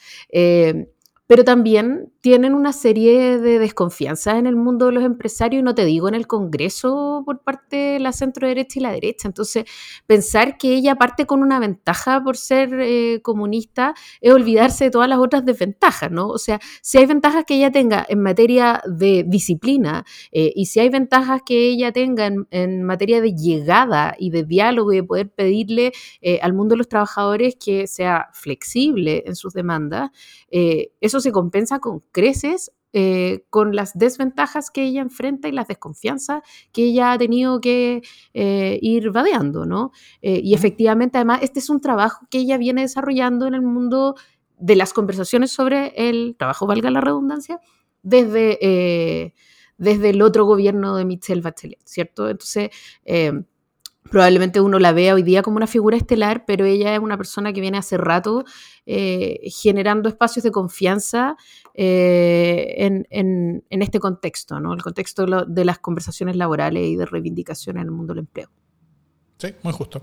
[1.28, 5.74] pero también tienen una serie de desconfianzas en el mundo de los empresarios, y no
[5.74, 9.28] te digo en el Congreso por parte de la centro derecha y la derecha.
[9.28, 9.66] Entonces,
[10.06, 15.08] pensar que ella parte con una ventaja por ser eh, comunista es olvidarse de todas
[15.08, 16.28] las otras desventajas, ¿no?
[16.28, 20.80] O sea, si hay ventajas que ella tenga en materia de disciplina eh, y si
[20.80, 25.30] hay ventajas que ella tenga en, materia de llegada y de diálogo y de poder
[25.30, 30.10] pedirle eh, al mundo de los trabajadores que sea flexible en sus demandas,
[30.50, 36.42] eso se compensa con creces eh, con las desventajas que ella enfrenta y las desconfianzas
[36.72, 38.00] que ella ha tenido que
[38.32, 39.92] eh, ir vadeando, ¿no?
[40.22, 44.14] Eh, y efectivamente, además, este es un trabajo que ella viene desarrollando en el mundo
[44.58, 47.60] de las conversaciones sobre el trabajo, valga la redundancia,
[48.02, 49.34] desde,
[49.76, 52.28] desde el otro gobierno de Michelle Bachelet, ¿cierto?
[52.30, 52.70] Entonces,
[54.10, 57.52] probablemente uno la vea hoy día como una figura estelar, pero ella es una persona
[57.52, 58.44] que viene hace rato
[58.86, 61.36] eh, generando espacios de confianza
[61.74, 62.74] eh,
[63.10, 64.74] en, este contexto, ¿no?
[64.74, 68.48] el contexto de, las conversaciones laborales y de reivindicación en el mundo del empleo.
[69.38, 70.02] Sí, muy justo.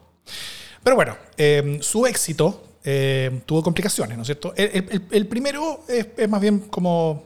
[0.84, 4.54] Pero bueno, em, su éxito em, tuvo complicaciones, ¿no es cierto?
[4.56, 7.24] El, primero es, más bien como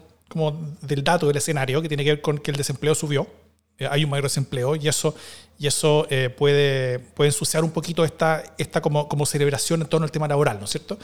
[0.82, 3.28] del dato del escenario, que tiene que ver con que el desempleo subió.
[3.80, 5.15] Eh, hay un mayor desempleo y eso,
[5.58, 10.04] y eso eh, puede, puede ensuciar un poquito esta, esta como, como celebración en torno
[10.04, 11.00] al tema laboral, ¿no es cierto?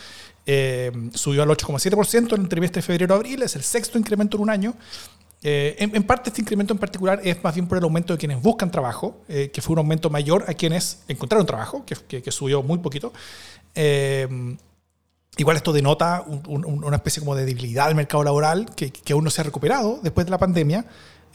[0.46, 4.50] Eh, subió al 8,7% en el trimestre de febrero-abril, es el sexto incremento en un
[4.50, 4.76] año.
[5.42, 8.70] en, parte este incremento en particular es más bien por el aumento de quienes buscan
[8.72, 13.14] trabajo, que fue un aumento mayor a quienes encontraron trabajo, que, que, subió muy poquito.
[15.38, 19.30] Igual esto denota una especie como de debilidad del mercado laboral que, que, aún no
[19.30, 20.86] se ha recuperado después de la pandemia.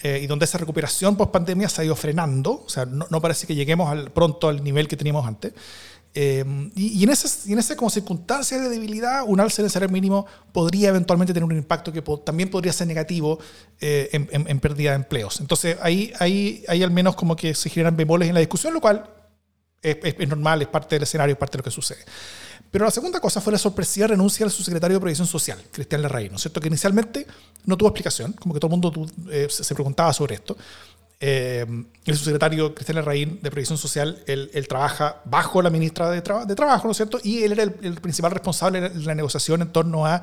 [0.02, 3.20] Eh, y donde esa recuperación post pandemia se ha ido frenando, o sea, no, no
[3.20, 5.52] parece que lleguemos al, pronto al nivel que teníamos antes.
[6.12, 10.26] Eh, y, en esas, en esa como circunstancia de debilidad, un alza del salario mínimo
[10.52, 13.38] podría eventualmente tener un impacto que también podría ser negativo
[13.80, 15.40] eh, en, en, pérdida de empleos.
[15.40, 18.80] Entonces ahí, ahí, ahí al menos como que se generan bemoles en la discusión, lo
[18.80, 19.08] cual
[19.82, 22.04] es, es, normal, es parte del escenario, es parte de lo que sucede.
[22.70, 26.30] Pero la segunda cosa fue la sorpresiva renuncia del subsecretario de Previsión Social, Cristian Larraín,
[26.30, 26.60] ¿no es cierto?
[26.60, 27.26] Que inicialmente
[27.66, 30.56] no tuvo explicación, como que todo el mundo eh, se preguntaba sobre esto.
[31.18, 31.66] Eh,
[32.06, 36.92] el subsecretario Cristian Larraín de Previsión Social, él, trabaja bajo la ministra de, Trabajo, ¿no
[36.92, 37.18] es cierto?
[37.22, 40.22] Y él era el, principal responsable de la negociación en torno a,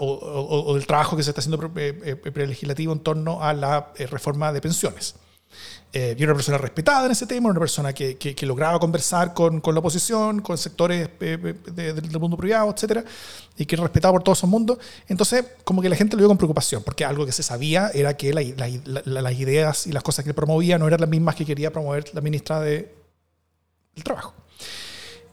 [0.00, 4.62] o, del trabajo que se está haciendo eh, prelegislativo en torno a la reforma de
[4.62, 5.14] pensiones.
[5.90, 9.62] Eh, y una persona respetada en ese tema, una persona que, que, lograba conversar con,
[9.62, 11.38] con, la oposición, con sectores eh,
[11.78, 13.04] eh, del mundo privado, etcétera,
[13.56, 14.78] y que era respetado por todo su mundo.
[15.06, 18.14] Entonces, como que la gente lo vio con preocupación, porque algo que se sabía era
[18.18, 21.72] que las ideas y las cosas que él promovía no eran las mismas que quería
[21.72, 22.94] promover la ministra de,
[23.94, 24.34] del Trabajo.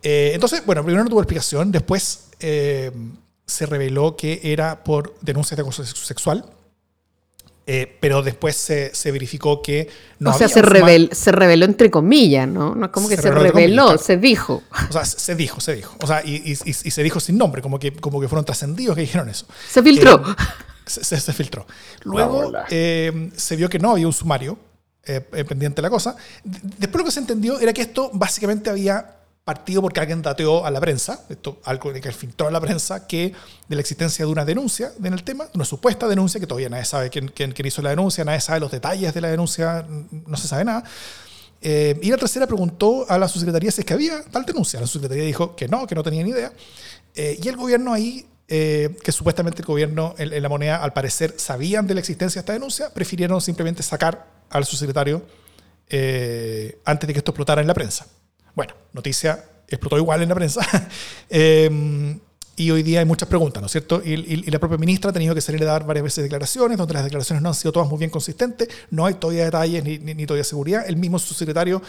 [0.02, 5.84] entonces, bueno, primero no tuvo explicación, después se reveló que era por denuncias de acoso
[5.84, 6.46] sexual
[7.68, 10.30] eh, pero después se, se, verificó que no.
[10.30, 10.62] O sea, se,
[11.12, 12.76] se reveló entre comillas, ¿no?
[12.76, 14.62] No es como que se, reveló, se dijo.
[14.90, 15.96] O sea, se dijo, se dijo.
[16.00, 18.96] O sea, y, y, y, se dijo sin nombre, como que, como que fueron trascendidos
[18.96, 19.48] que dijeron eso.
[19.68, 20.22] Se filtró.
[20.30, 20.36] Eh,
[20.86, 21.66] se, se, filtró.
[22.04, 24.60] Luego eh, se vio que no había un sumario
[25.04, 26.16] pendiente de la cosa.
[26.44, 30.72] Después lo que se entendió era que esto básicamente había partido porque alguien dateó a
[30.72, 33.32] la prensa, esto algo que filtró a la prensa, que
[33.68, 36.84] de la existencia de una denuncia en el tema, una supuesta denuncia, que todavía nadie
[36.84, 39.86] sabe quién, quién, hizo la denuncia, nadie sabe los detalles de la denuncia,
[40.26, 40.84] no se sabe nada.
[41.62, 44.80] Eh, y la tercera preguntó a la subsecretaría si es que había tal denuncia.
[44.80, 46.52] La subsecretaría dijo que no, que no tenía ni idea.
[47.14, 51.36] Eh, y el gobierno ahí, eh, que supuestamente el gobierno en, la moneda al parecer
[51.38, 55.24] sabían de la existencia de esta denuncia, prefirieron simplemente sacar al subsecretario
[56.84, 58.08] antes de que esto explotara en la prensa.
[58.56, 60.62] Bueno, noticia explotó igual en la prensa.
[61.30, 62.20] Em,
[62.58, 64.02] y hoy día hay muchas preguntas, ¿no es cierto?
[64.04, 67.04] Y, la propia ministra ha tenido que salir a dar varias veces declaraciones, donde las
[67.04, 70.46] declaraciones no han sido todas muy bien consistentes, no hay todavía detalles ni, ni, todavía
[70.46, 70.86] seguridad.
[70.88, 71.82] El mismo subsecretario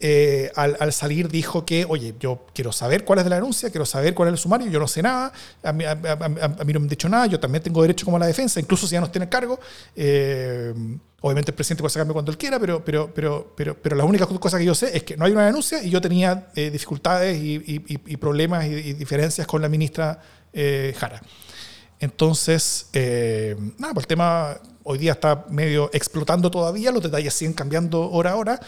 [0.00, 4.14] eh, al, salir dijo que, oye, yo quiero saber cuál es la denuncia, quiero saber
[4.14, 7.26] cuál es el sumario, yo no sé nada, a mí, no me han dicho nada,
[7.26, 9.60] yo también tengo derecho como a la defensa, incluso si ya nos tiene cargo.
[9.94, 10.74] Eh,
[11.22, 14.26] Obviamente el presidente puede sacarme cuando él quiera, pero, pero, pero, pero, pero la única
[14.26, 17.38] cosa que yo sé es que no hay una denuncia y yo tenía eh, dificultades
[17.38, 20.18] y, problemas y, diferencias con la ministra
[20.52, 21.20] eh, Jara.
[21.98, 27.52] Entonces, eh, nada, pues el tema hoy día está medio explotando todavía, los detalles siguen
[27.52, 28.60] cambiando hora a hora.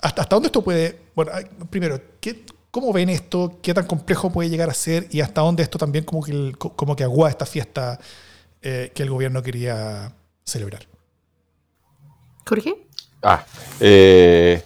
[0.00, 1.32] ¿hasta, ¿Hasta dónde esto puede, bueno,
[1.68, 3.58] primero, ¿qué, ¿cómo ven esto?
[3.62, 5.06] ¿Qué tan complejo puede llegar a ser?
[5.10, 8.00] ¿Y hasta dónde esto también como que, como que agua esta fiesta
[8.62, 10.86] que el gobierno quería celebrar?
[12.46, 12.86] Jorge.
[13.22, 13.44] Ah,
[13.80, 14.62] eh,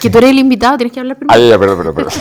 [0.00, 1.40] que tú eres el invitado, tienes que hablar primero.
[1.40, 2.12] Ah, ya, perdón, perdón, perdón.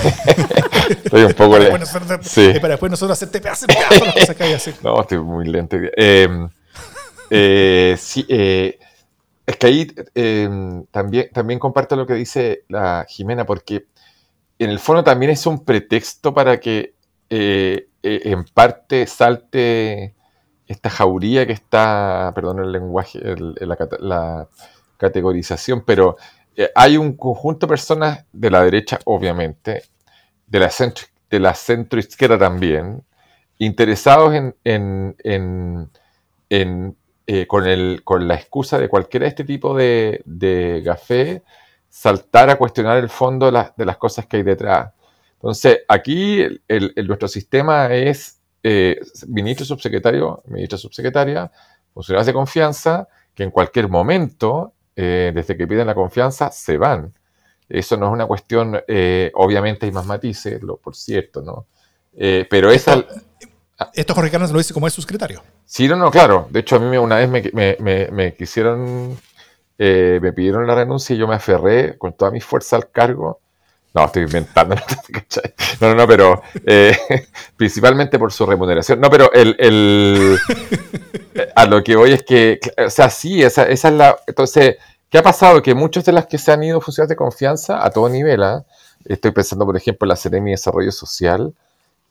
[1.04, 1.86] estoy un poco lento.
[2.22, 2.54] sí.
[2.60, 4.72] para después nosotros hacer pedazo, pedazo las cosas que hay así.
[4.84, 5.78] No, estoy muy lento.
[5.96, 6.48] Eh,
[7.30, 8.80] eh, sí, eh,
[9.46, 13.86] es que ahí em, también, también comparto lo que dice la Jimena, porque
[14.58, 16.96] en el fondo también es un pretexto para que
[17.30, 20.15] eh, eh, en parte salte
[20.68, 24.48] esta jauría que está, perdón el lenguaje, la, la
[24.98, 26.18] categorización, pero
[26.56, 29.84] eh, hay un conjunto de personas de la derecha, obviamente,
[30.48, 33.04] de la centro, de la centro izquierda también,
[33.58, 35.16] interesados en,
[37.28, 41.44] eh, con, el, con la excusa de cualquiera de este tipo de, de café,
[41.90, 44.94] saltar a cuestionar el fondo de, las cosas que hay detrás.
[45.34, 48.35] Entonces, aquí el, nuestro sistema es
[48.68, 51.52] eh, ministro subsecretario, ministra subsecretaria,
[51.94, 57.14] funcionarios de confianza, que en cualquier momento eh, desde que piden la confianza, se van.
[57.70, 61.68] Eso no es una cuestión, eh, obviamente hay más matices, lo, por cierto, ¿no?
[62.18, 63.06] Eh, pero esa...
[63.94, 65.44] Esto Jorge Carlos lo dice como es su secretario.
[65.66, 66.48] Sí, no, no, claro.
[66.50, 69.16] De hecho, a mí una vez me, quisieron,
[69.78, 73.42] me pidieron la renuncia y yo me aferré con toda mi fuerza al cargo.
[73.96, 74.76] No, estoy inventando,
[75.82, 76.42] no, no, no, pero
[77.58, 79.00] principalmente por su remuneración.
[79.00, 80.38] No, pero el,
[81.56, 84.18] a lo que voy es que, o sea, sí, esa, esa es la...
[84.28, 84.76] Entonces,
[85.10, 85.62] ¿qué ha pasado?
[85.62, 88.66] Que muchos de las que se han ido funciones de confianza a todo nivel, ¿ah?
[89.06, 91.54] estoy pensando, por ejemplo, en la Seremi de Desarrollo Social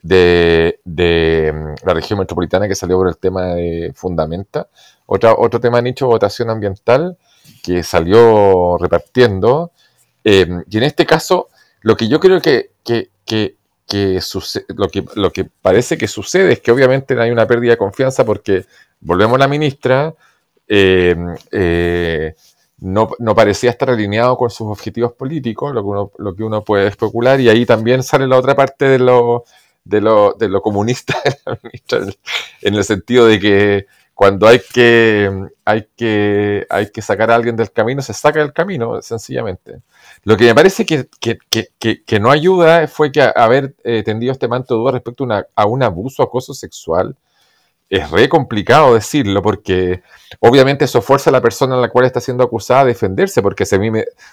[0.05, 4.69] de, mm, la región metropolitana que salió por el tema de Fundamenta,
[5.07, 7.17] otro tema nicho, votación ambiental,
[7.63, 9.73] que salió repartiendo.
[10.23, 11.49] Em, y en este caso,
[11.85, 14.19] lo que yo creo que, que, que que
[14.69, 18.25] lo, que, lo que parece que sucede es que obviamente hay una pérdida de confianza
[18.25, 18.65] porque
[19.01, 20.15] volvemos a la ministra,
[20.67, 21.15] eh,
[21.53, 22.35] eh,
[22.79, 26.89] no, parecía estar alineado con sus objetivos políticos, lo que uno, lo que uno puede
[26.89, 29.45] especular, y ahí también sale la otra parte de lo,
[29.85, 32.01] de lo, de lo comunista de la ministra,
[32.63, 37.57] en el sentido de que cuando hay que, hay, que, hay que sacar a alguien
[37.57, 39.81] del camino, se saca del camino, sencillamente.
[40.23, 44.75] Lo que me parece que, que, no ayuda fue que haber eh, tendido este manto
[44.75, 47.17] de duda respecto a, un abuso, acoso sexual,
[47.91, 50.03] es re complicado decirlo porque
[50.41, 53.67] obviamente eso fuerza a la persona a la cual está siendo acusada a defenderse, porque
[53.67, 53.77] si,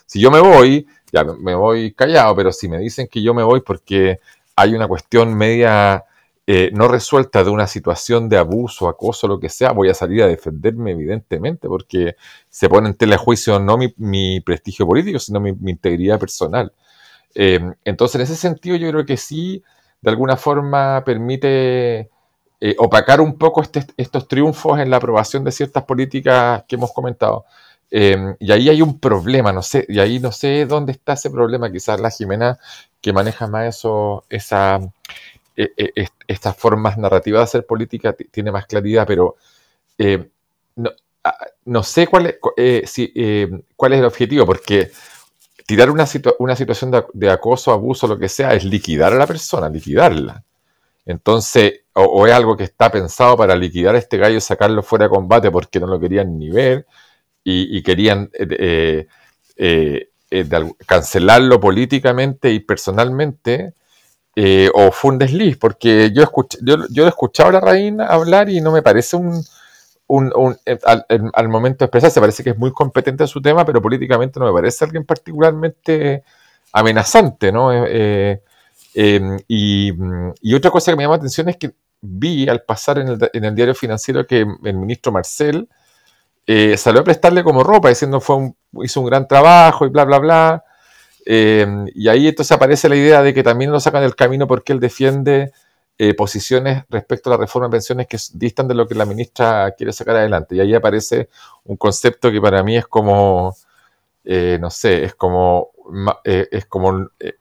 [0.05, 3.43] si yo me voy, ya me voy callado, pero si me dicen que yo me
[3.43, 4.19] voy porque
[4.55, 6.05] hay una cuestión media
[6.53, 10.21] eh, no resuelta de una situación de abuso, acoso, lo que sea, voy a salir
[10.21, 12.17] a defenderme evidentemente, porque
[12.49, 16.73] se pone en telejuicio no mi, prestigio político, sino mi, integridad personal.
[17.35, 19.63] Eh, entonces, en ese sentido, yo creo que sí,
[20.01, 22.09] de alguna forma, permite
[22.59, 26.91] eh, opacar un poco este, estos triunfos en la aprobación de ciertas políticas que hemos
[26.91, 27.45] comentado.
[27.91, 31.71] y ahí hay un problema, no sé, y ahí no sé dónde está ese problema,
[31.71, 32.59] quizás la Jimena
[33.01, 34.79] que maneja más eso, esa,
[35.55, 39.35] e, e, estas formas narrativas de hacer política tiene más claridad, pero
[39.97, 40.29] eh,
[41.65, 44.91] no, sé cuál es, eh, eh, cuál es el objetivo, porque
[45.65, 46.05] tirar una,
[46.39, 50.43] una situación de, acoso, abuso, lo que sea, es liquidar a la persona, liquidarla.
[51.05, 55.05] Entonces, o, es algo que está pensado para liquidar a este gallo y sacarlo fuera
[55.05, 56.85] de combate porque no lo querían ni ver
[57.43, 58.29] y, querían
[60.85, 63.73] cancelarlo políticamente y personalmente
[64.35, 68.07] eh, o fue un desliz, porque yo, escuché, yo, yo he escuchado a la reina
[68.07, 69.43] hablar y no me parece un,
[70.07, 70.79] un, eh,
[71.33, 74.45] al, momento de expresarse, parece que es muy competente en su tema, pero políticamente no
[74.45, 76.23] me parece alguien particularmente
[76.71, 77.71] amenazante, ¿no?
[77.73, 78.41] Eh,
[78.93, 79.91] em, y,
[80.53, 83.45] otra cosa que me llama la atención es que vi al pasar en el, en
[83.45, 85.67] el diario financiero que el ministro Marcel
[86.77, 88.51] salió a prestarle como ropa, diciendo fue
[88.83, 90.63] hizo un gran trabajo y bla, bla, bla.
[91.25, 94.73] Eh, y ahí entonces aparece la idea de que también lo sacan del camino porque
[94.73, 95.51] él defiende
[95.97, 99.71] eh, posiciones respecto a la reforma de pensiones que distan de lo que la ministra
[99.77, 100.55] quiere sacar adelante.
[100.55, 101.29] Y ahí aparece
[101.65, 103.55] un concepto que para mí es como,
[104.23, 105.71] eh, no sé, es como,
[106.23, 106.87] es como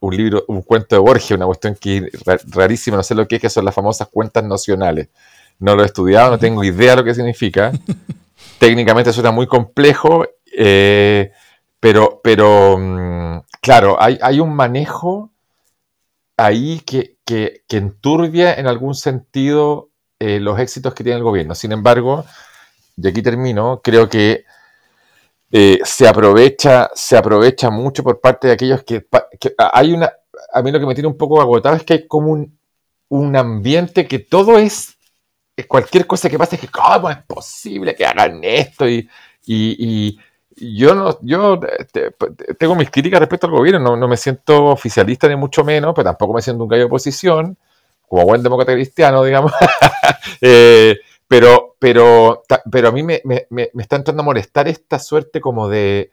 [0.01, 2.11] un, libro, un cuento de Borges, una cuestión que
[2.49, 5.09] rarísima, no sé lo que es, que son las famosas cuentas nacionales.
[5.59, 7.73] No lo he estudiado, no tengo idea de lo que significa.
[8.59, 10.27] Técnicamente suena muy complejo,
[11.81, 15.31] pero, pero mm, claro, hay, un manejo
[16.37, 17.17] ahí que,
[17.69, 21.55] enturbia en algún sentido eh, los éxitos que tiene el gobierno.
[21.55, 22.25] Sin embargo,
[22.97, 24.45] y aquí termino, creo que
[25.53, 29.07] eh, se, aprovecha, se aprovecha mucho por parte de aquellos que,
[29.59, 30.13] hay una,
[30.53, 32.59] a mí lo que me tiene un poco agotado es que hay como un,
[33.09, 34.97] un ambiente que todo es,
[35.69, 38.89] cualquier cosa que pase es que, ¿cómo es posible que hagan esto?
[38.89, 39.09] Y,
[39.47, 40.19] y,
[40.61, 41.61] yo no, yo
[42.59, 46.05] tengo mis críticas respecto al gobierno, no, no, me siento oficialista ni mucho menos, pero
[46.05, 47.57] tampoco me siento un gallo de oposición,
[48.07, 49.53] como buen demócrata cristiano, digamos.
[50.41, 50.97] eh,
[51.27, 55.69] pero, pero, pero a mí me, me, me, está entrando a molestar esta suerte como
[55.69, 56.11] de,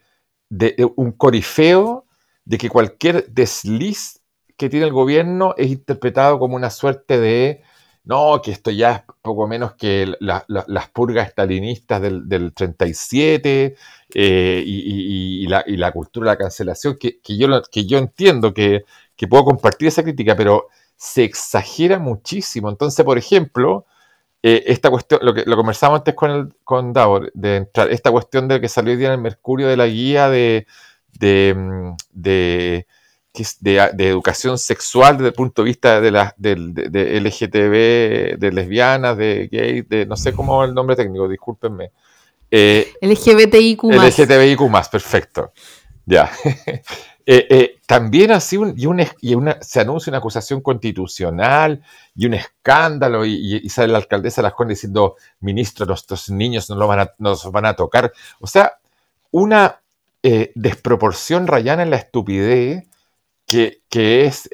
[0.50, 2.06] de, un corifeo
[2.46, 4.22] de que cualquier desliz
[4.58, 7.64] que tiene el gobierno es interpretado como una suerte de,
[8.08, 13.76] no, que esto ya es poco menos que las purgas estalinistas del, del 37
[14.14, 17.98] eh, y, y, la, y, la, cultura de la cancelación, que, que, yo, que yo
[17.98, 22.70] entiendo que, que puedo compartir esa crítica, pero se exagera muchísimo.
[22.70, 23.86] Entonces, por ejemplo,
[24.42, 28.12] eh, esta cuestión, lo que lo conversamos antes con, el, con Davor, de entrar, esta
[28.12, 30.66] cuestión de que salió hoy día en el Mercurio de la guía de,
[31.20, 32.88] de,
[33.44, 38.40] mm, de, de, educación sexual desde el punto de vista de, la, de, de, LGTB,
[38.40, 41.92] de lesbianas, de gays, de no sé cómo es el nombre técnico, discúlpenme.
[42.50, 43.84] Eh, LGBTIQ.
[43.84, 45.52] LGTBIQ, perfecto.
[46.06, 46.32] Ya.
[47.30, 48.86] Eh, eh, también así un, y,
[49.20, 51.84] y una, se anuncia una acusación constitucional
[52.16, 56.78] y un escándalo y, sale la alcaldesa de la Juan diciendo, ministro, nuestros niños no
[56.78, 58.14] lo van a, nos van a tocar.
[58.40, 58.78] O sea,
[59.30, 59.82] una
[60.24, 62.88] eh, desproporción rayana en la estupidez
[63.48, 63.82] que,
[64.26, 64.50] es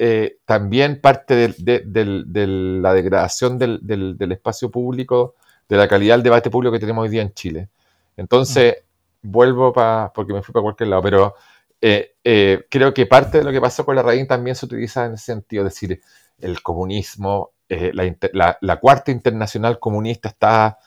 [0.46, 5.34] también parte de, la degradación del, espacio público,
[5.68, 7.68] de la calidad del debate público que tenemos hoy día en Chile.
[8.16, 8.76] Entonces,
[9.24, 11.34] vuelvo para, porque me fui para cualquier lado, pero
[11.80, 15.06] eh, eh, creo que parte de lo que pasó con la raíz también se utiliza
[15.06, 16.00] en ese sentido, es decir,
[16.40, 20.78] el comunismo, eh, la, cuarta internacional comunista está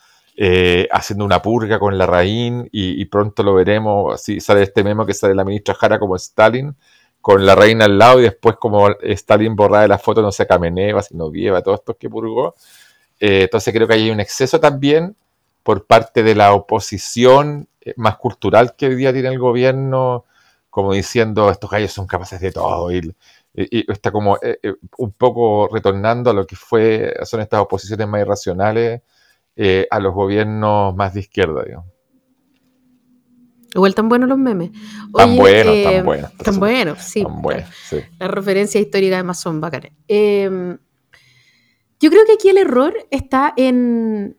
[0.91, 5.15] haciendo una purga con la raíz y, pronto lo veremos, así sale este memo que
[5.15, 6.75] sale la ministra Jara como Stalin,
[7.27, 10.47] con la reina al lado y después como Stalin borra de la foto, no sé,
[10.47, 12.55] Kameneva, Vieva, todos estos que purgó.
[13.19, 15.13] entonces creo que hay un exceso también
[15.61, 20.23] por parte de la oposición más cultural que hoy día tiene el gobierno
[20.69, 23.13] como diciendo estos gallos son capaces de todo y,
[23.53, 28.21] está como eh, eh, un poco retornando a lo que fue son estas oposiciones más
[28.21, 29.01] irracionales
[29.57, 31.96] eh, a los gobiernos más de izquierda, digamos.
[33.73, 34.71] Igual tan buenos los memes.
[35.13, 36.33] tan buenos, tan buenos.
[36.37, 37.23] Tan buenos, sí.
[37.23, 37.97] Tan buenos, sí.
[38.19, 39.91] La referencia histórica además son bacanes.
[40.07, 40.77] Em,
[41.99, 44.37] yo creo que aquí el error está en,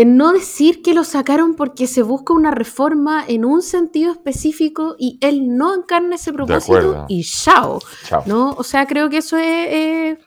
[0.00, 4.96] en no decir que lo sacaron porque se busca una reforma en un sentido específico
[4.98, 7.80] y él no encarna ese propósito y chao,
[8.26, 8.52] ¿no?
[8.52, 10.18] O sea, creo que eso es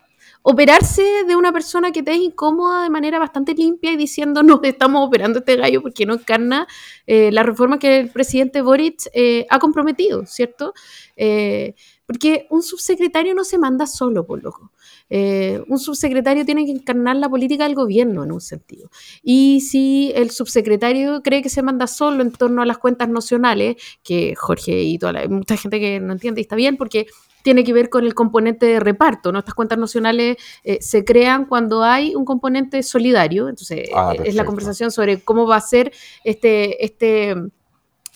[0.43, 4.59] operarse de una persona que te es incómoda de manera bastante limpia y diciendo no
[4.61, 6.67] estamos operando este gallo porque no encarna
[7.07, 10.73] eh, la reforma que el presidente Boric eh, ha comprometido, ¿cierto?
[11.15, 11.75] Eh,
[12.05, 14.72] porque un subsecretario no se manda solo, por loco.
[15.15, 18.89] Eh, un subsecretario tiene que encarnar la política del gobierno en un sentido.
[19.21, 23.75] Y si el subsecretario cree que se manda solo en torno a las cuentas nacionales,
[24.03, 27.05] que Jorge y toda la, mucha gente que no entiende y está bien, porque
[27.43, 29.31] tiene que ver con el componente de reparto.
[29.31, 29.37] ¿no?
[29.37, 33.49] Estas cuentas nacionales eh, se crean cuando hay un componente solidario.
[33.49, 35.91] Entonces, ah, eh, es la conversación sobre cómo va a ser
[36.23, 37.35] este, este,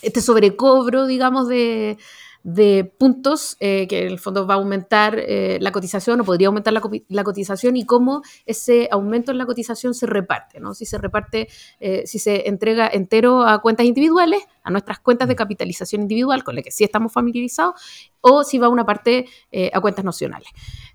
[0.01, 1.99] este sobrecobro, digamos, de,
[2.47, 6.47] de puntos eh, que en el fondo va a aumentar eh, la cotización o podría
[6.47, 10.73] aumentar la, cotización y cómo ese aumento en la cotización se reparte, ¿no?
[10.73, 11.49] Si se reparte,
[11.81, 15.37] eh, si se entrega entero a cuentas individuales, a nuestras cuentas de mm.
[15.37, 17.81] capitalización individual, con las que sí estamos familiarizados,
[18.21, 19.25] o si va una parte
[19.73, 20.47] a cuentas nacionales.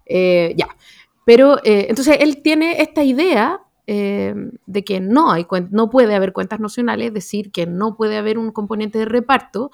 [0.09, 0.69] ya.
[1.27, 7.09] Pero entonces él tiene esta idea de que no, hay, no puede haber cuentas nacionales,
[7.09, 9.71] es decir, que no puede haber un componente de reparto,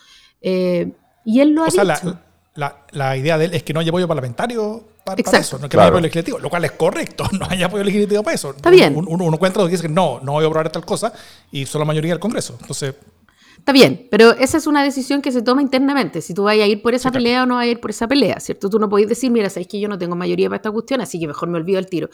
[1.29, 1.85] y él lo ha o dicho.
[1.85, 5.77] Sea, la, idea de él es que no haya apoyo parlamentario para, eso, no que
[5.77, 8.51] no haya apoyo legislativo, lo cual es correcto, no haya apoyo legislativo para eso.
[8.51, 8.97] Está bien.
[8.97, 11.13] Uno, uno, cuenta que dice que no, no voy a aprobar tal cosa
[11.53, 12.57] y solo la mayoría del Congreso.
[12.59, 12.95] Entonces.
[13.59, 16.23] Está bien, pero esa es una decisión que se toma internamente.
[16.23, 18.09] Si tú vas a ir por esa pelea o no vas a ir por esa
[18.09, 18.71] pelea, ¿cierto?
[18.71, 21.21] Tú no podés decir, mira, sabéis que yo no tengo mayoría para esta cuestión, así
[21.21, 22.09] que mejor me olvido el tiro.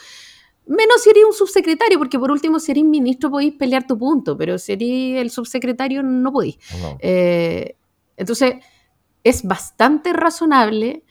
[0.66, 4.36] Menos si eres un subsecretario, porque por último, si eres ministro podéis pelear tu punto,
[4.36, 6.56] pero si eres el subsecretario no podéis.
[6.98, 7.76] Eh,
[8.16, 8.54] entonces,
[9.24, 11.04] es bastante razonable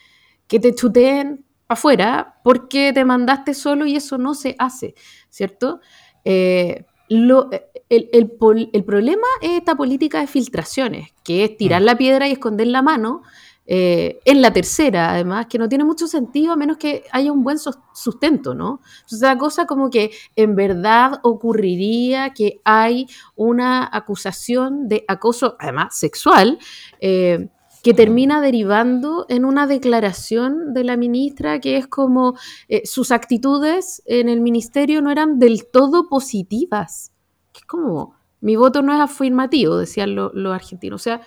[0.47, 4.95] que te chuteen afuera porque te mandaste solo y eso no se hace,
[5.29, 5.81] ¿cierto?
[6.23, 11.85] Eh, el, problema es esta política de filtraciones, que es tirar mm.
[11.85, 13.23] la piedra y esconder la mano,
[13.65, 17.43] eh, en la tercera, además, que no tiene mucho sentido a menos que haya un
[17.43, 17.57] buen
[17.93, 18.81] sustento, ¿no?
[18.95, 25.97] Entonces, la cosa como que en verdad ocurriría que hay una acusación de acoso, además
[25.97, 26.59] sexual,
[26.99, 27.47] eh,
[27.83, 32.35] que termina derivando en una declaración de la ministra que es como
[32.67, 37.11] eh, sus actitudes en el ministerio no eran del todo positivas.
[37.51, 41.01] Que es como, mi voto no es afirmativo, decían los argentinos.
[41.01, 41.21] O sea,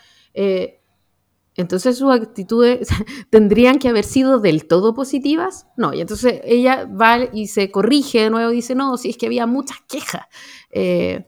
[1.57, 2.89] entonces sus actitudes
[3.31, 5.67] tendrían que haber sido del todo positivas.
[5.77, 9.27] No, y entonces ella va y se corrige de nuevo, dice, no, si es que
[9.27, 10.27] había muchas quejas.
[10.71, 11.27] Eh,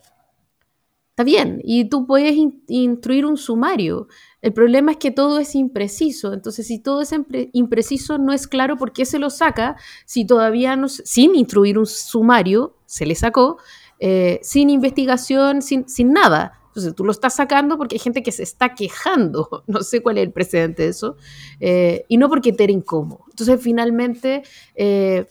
[1.11, 2.37] está bien, y tú puedes
[2.69, 4.09] instruir un sumario.
[4.41, 6.33] El problema es que todo es impreciso.
[6.33, 7.13] Entonces, si todo es
[7.53, 11.87] impreciso, no es claro por qué se lo saca, si todavía no, sin instruir un
[11.87, 13.59] sumario, se le sacó,
[13.99, 16.59] eh, sin investigación, sin, sin nada.
[16.69, 20.19] Entonces tú lo estás sacando porque hay gente que se está quejando, no sé cuál
[20.19, 21.17] es el precedente de eso,
[21.59, 23.25] eh, y no porque te era incómodo.
[23.31, 24.45] Entonces finalmente
[24.77, 25.27] eh,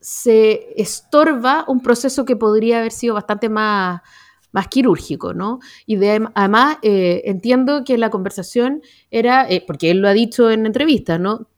[0.00, 4.00] se estorba un proceso que podría haber sido bastante más,
[4.52, 5.60] más quirúrgico, ¿no?
[5.86, 10.66] Y de, además eh, entiendo que la conversación era, porque él lo ha dicho en
[10.66, 11.48] entrevistas, ¿no?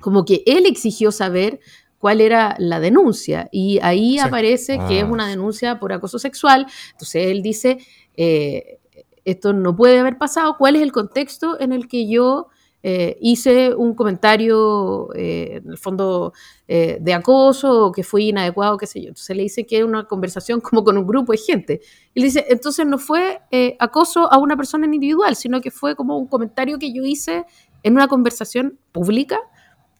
[0.00, 1.60] Como que él exigió saber
[1.98, 5.08] cuál era la denuncia y ahí aparece que es ah.
[5.08, 6.66] una denuncia por acoso sexual.
[6.92, 7.78] Entonces él dice,
[8.16, 8.78] eh,
[9.24, 12.48] esto no puede haber pasado, cuál es el contexto en el que yo
[12.88, 16.32] eh, hice un comentario, eh, en el fondo,
[16.68, 19.08] de acoso o que fui inadecuado, qué sé yo.
[19.08, 21.80] Entonces le dice que era una conversación como con un grupo de gente.
[22.14, 23.40] Y le dice, entonces no fue
[23.78, 27.44] acoso a una persona individual, sino que fue como un comentario que yo hice
[27.82, 29.40] en una conversación pública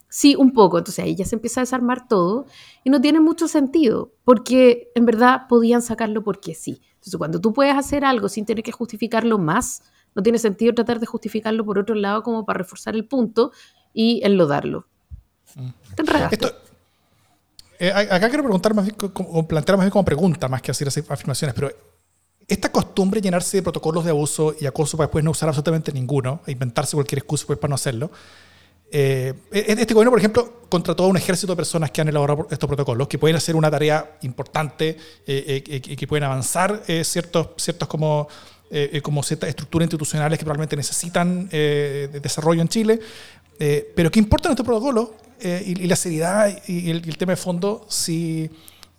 [0.09, 0.77] Sí, un poco.
[0.77, 2.45] Entonces ahí ya se empieza a desarmar todo
[2.83, 6.81] y no tiene mucho sentido, porque en verdad podían sacarlo porque sí.
[6.95, 9.83] Entonces cuando tú puedes hacer algo sin tener que justificarlo más,
[10.17, 13.51] no tiene sentido tratar de justificarlo por otro lado como para reforzar el punto
[13.93, 14.87] y enlodarlo.
[15.55, 15.69] Mm.
[16.31, 16.51] Esto,
[17.79, 18.95] eh, acá quiero preguntar más bien,
[19.47, 21.71] plantear más bien como pregunta, más que hacer afirmaciones, pero
[22.47, 25.93] esta costumbre de llenarse de protocolos de abuso y acoso para después no usar absolutamente
[25.93, 28.09] ninguno, e inventarse cualquier excusa pues, para no hacerlo,
[28.91, 32.47] eh, e-, este gobierno, por ejemplo, contrató a un ejército de personas que han elaborado
[32.49, 34.97] estos protocolos, que pueden hacer una tarea importante
[35.27, 38.27] eh, eh, y que pueden avanzar ciertos, ciertos como,
[39.01, 42.99] como ciertas estructuras institucionales que probablemente necesitan desarrollo en Chile.
[43.95, 45.09] pero ¿qué importan estos protocolos
[45.41, 48.49] y, la seriedad y el, y el tema de fondo si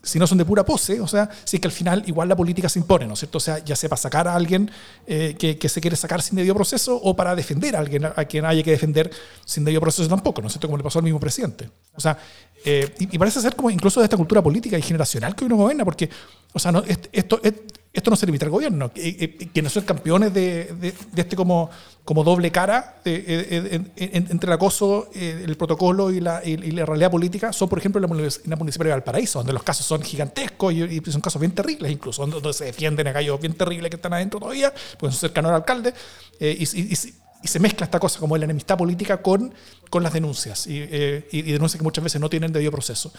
[0.03, 2.37] si no son de pura pose, o sea, si es que al final igual la
[2.37, 3.39] política se impone, ¿no es cierto?
[3.39, 4.71] O sea, ya sea para sacar a alguien
[5.07, 8.45] eh, que, se quiere sacar sin debido proceso o para defender a alguien a quien
[8.45, 9.11] haya que defender
[9.45, 10.69] sin debido proceso tampoco, ¿no es cierto?
[10.69, 11.69] Como le pasó al mismo presidente.
[11.95, 12.17] O sea,
[12.65, 15.85] eh, y, parece ser como incluso de esta cultura política y generacional que uno gobierna,
[15.85, 16.09] porque,
[16.53, 17.61] o sea, no, esto, esto
[18.07, 21.71] no se limita al gobierno, que, no son campeones de, este como,
[22.05, 27.69] como doble cara entre el acoso, eh, el protocolo y la, la, realidad política, son
[27.69, 31.41] por ejemplo en la, Municipalidad de Valparaíso, donde los casos son gigantescos y, son casos
[31.41, 35.15] bien terribles incluso, donde, se defienden a gallos bien terribles que están adentro todavía, pues
[35.15, 35.95] son cercanos al alcalde,
[36.41, 36.97] eh, y,
[37.45, 39.55] se mezcla esta cosa como la enemistad política con,
[39.91, 43.13] con las denuncias, y, eh, denuncias que muchas veces no tienen debido proceso.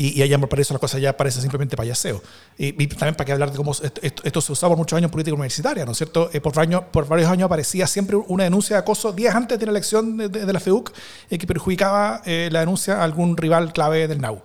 [0.00, 2.22] Y, allá por eso la cosa ya parece simplemente payaseo.
[2.56, 5.34] Y, también para que hablar de cómo esto, se usaba por muchos años en política
[5.34, 6.30] universitaria, ¿no es cierto?
[6.32, 6.54] Eh, por,
[6.92, 10.52] por varios años aparecía siempre una denuncia de acoso días antes de la elección de,
[10.52, 10.92] la FEUC
[11.28, 14.40] eh, que perjudicaba eh, la denuncia a algún rival clave del NAU.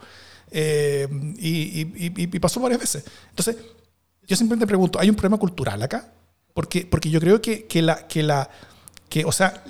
[0.51, 3.05] y, pasó varias veces.
[3.29, 3.57] Entonces,
[4.25, 6.13] yo simplemente pregunto, ¿hay un problema cultural acá?
[6.55, 8.49] Porque, porque yo creo que, que la, que la
[9.07, 9.63] que, o sea,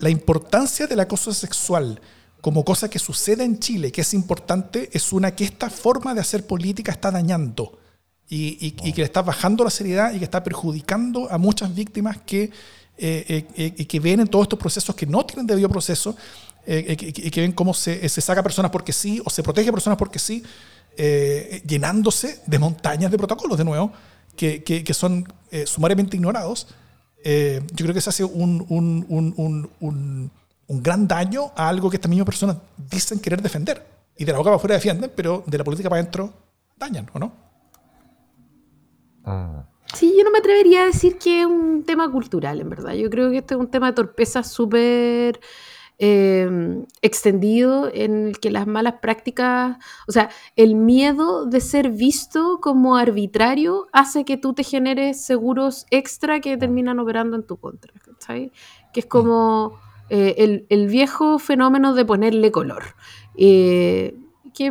[0.00, 2.00] la importancia del acoso sexual
[2.40, 6.20] como cosa que sucede en Chile, que es importante, es una que esta forma de
[6.20, 7.78] hacer política está dañando
[8.28, 12.44] y, que le está bajando la seriedad y que está perjudicando a muchas víctimas que,
[12.44, 16.16] eh, eh, eh, que ven en todos estos procesos que no tienen debido proceso
[16.66, 19.98] y que ven cómo se, se, saca personas porque sí o se protege a personas
[19.98, 20.42] porque sí,
[21.66, 23.90] llenándose de montañas de protocolos de nuevo,
[24.36, 25.26] que, que son
[25.64, 26.66] sumariamente ignorados.
[27.24, 30.30] yo creo que se hace un, un, un un
[30.68, 32.56] gran daño a algo que estas mismas personas
[32.90, 33.84] dicen querer defender.
[34.16, 36.32] Y de la boca para afuera defienden, pero de la política para adentro
[36.76, 37.32] dañan, ¿o no?
[39.24, 39.64] Ah.
[39.94, 42.92] Sí, yo no me atrevería a decir que es un tema cultural, en verdad.
[42.92, 45.40] Yo creo que este es un tema de torpeza súper
[45.96, 52.60] em, extendido en el que las malas prácticas, o sea, el miedo de ser visto
[52.60, 57.94] como arbitrario hace que tú te generes seguros extra que terminan operando en tu contra,
[58.18, 58.50] ¿sabes?
[58.92, 59.78] Que es como
[60.10, 62.82] eh, el, viejo fenómeno de ponerle color.
[63.36, 64.16] Eh,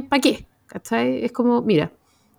[0.09, 0.47] ¿Para qué?
[0.91, 1.91] Es como, mira,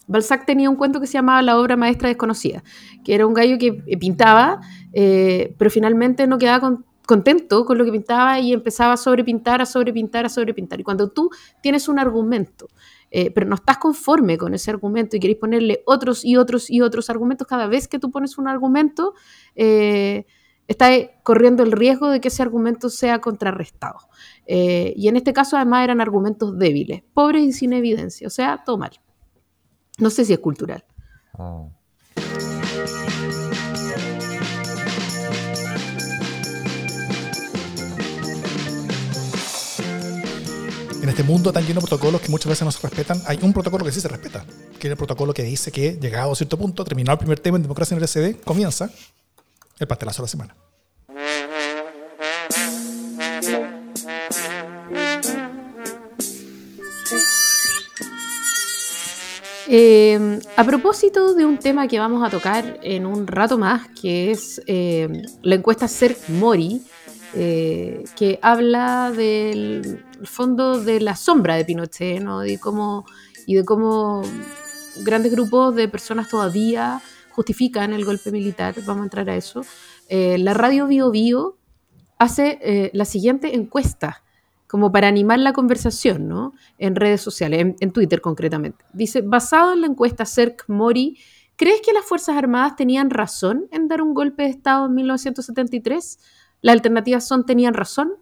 [0.08, 2.64] Balzac tenía un cuento que se llamaba La obra maestra desconocida,
[3.04, 4.60] que era un gallo que pintaba,
[4.92, 9.66] eh, pero finalmente no quedaba contento con lo que pintaba y empezaba a sobrepintar, a
[9.66, 10.80] sobrepintar, a sobrepintar.
[10.80, 11.30] Y cuando tú
[11.62, 12.68] tienes un argumento,
[13.10, 16.80] eh, pero no estás conforme con ese argumento y queréis ponerle otros y otros y
[16.80, 19.14] otros argumentos, cada vez que tú pones un argumento,
[19.56, 20.26] eh,
[20.68, 20.92] estás
[21.24, 23.98] corriendo el riesgo de que ese argumento sea contrarrestado.
[24.46, 28.62] Eh, y en este caso además eran argumentos débiles, pobres y sin evidencia, o sea,
[28.64, 28.92] todo mal.
[29.98, 30.84] No sé si es cultural.
[31.34, 31.64] Ah.
[41.00, 43.54] en este mundo tan lleno de protocolos que muchas veces no se respetan, hay un
[43.54, 44.44] protocolo que sí se respeta,
[44.78, 47.56] que es el protocolo que dice que llegado a cierto punto, terminado el primer tema
[47.56, 48.90] en democracia en el SD, comienza
[49.78, 50.56] el pastelazo de la semana.
[59.70, 64.30] Eh, a propósito de un tema que vamos a tocar en un rato más, que
[64.30, 66.80] es eh, la encuesta CERC Mori,
[67.34, 72.24] eh, que habla del fondo de la sombra de Pinochet,
[72.60, 73.04] cómo,
[73.46, 74.22] y de cómo
[75.02, 79.62] grandes grupos de personas todavía justifican el golpe militar, vamos a entrar a eso.
[80.08, 81.58] Eh, la radio Bio Bio
[82.18, 84.22] hace eh, la siguiente encuesta,
[84.68, 86.52] como para animar la conversación, ¿no?
[86.78, 88.84] En redes sociales, en, Twitter concretamente.
[88.92, 91.18] Dice, basado en la encuesta CERC Mori,
[91.56, 96.18] ¿crees que las Fuerzas Armadas tenían razón en dar un golpe de Estado en 1973?
[96.60, 98.12] Las alternativas son tenían razón,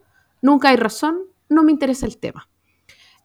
[0.40, 1.18] nunca hay razón,
[1.48, 2.48] no me interesa el tema.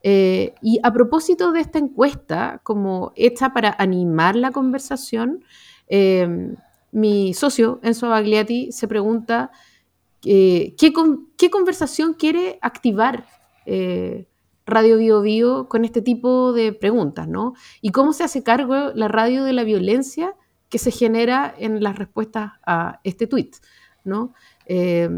[0.02, 5.44] Eh, y a propósito de esta encuesta, como hecha para animar la conversación,
[5.86, 6.56] eh,
[6.90, 9.52] mi socio Enzo Bagliati se pregunta
[10.24, 10.92] eh, ¿qué,
[11.36, 13.26] ¿qué, conversación quiere activar
[14.66, 17.54] Radio Bio Bio con este tipo de preguntas, ¿no?
[17.80, 20.34] Y cómo se hace cargo la radio de la violencia
[20.68, 23.56] que se genera en las respuestas a este tuit,
[24.04, 24.32] ¿no?
[24.66, 25.08] Eh,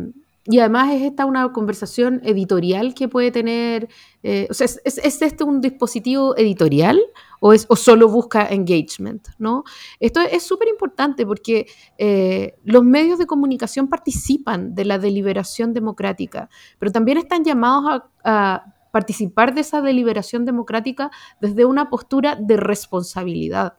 [0.46, 3.88] y además es esta una conversación editorial que puede tener,
[4.22, 7.00] eh, o sea, ¿es, ¿es, este un dispositivo editorial
[7.40, 9.28] o, es, o solo busca engagement?
[9.38, 9.64] ¿no?
[10.00, 11.66] Esto es súper importante porque
[11.96, 18.54] eh, los medios de comunicación participan de la deliberación democrática, pero también están llamados a,
[18.54, 23.78] a participar de esa deliberación democrática desde una postura de responsabilidad.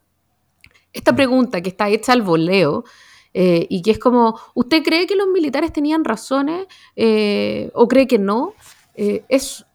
[0.91, 1.15] Esta mm.
[1.15, 2.85] pregunta que está hecha al voleo,
[3.37, 8.07] eh, y que es como, ¿usted cree que los militares tenían razones eh, o cree
[8.07, 8.53] que no?
[8.95, 9.65] Eh, es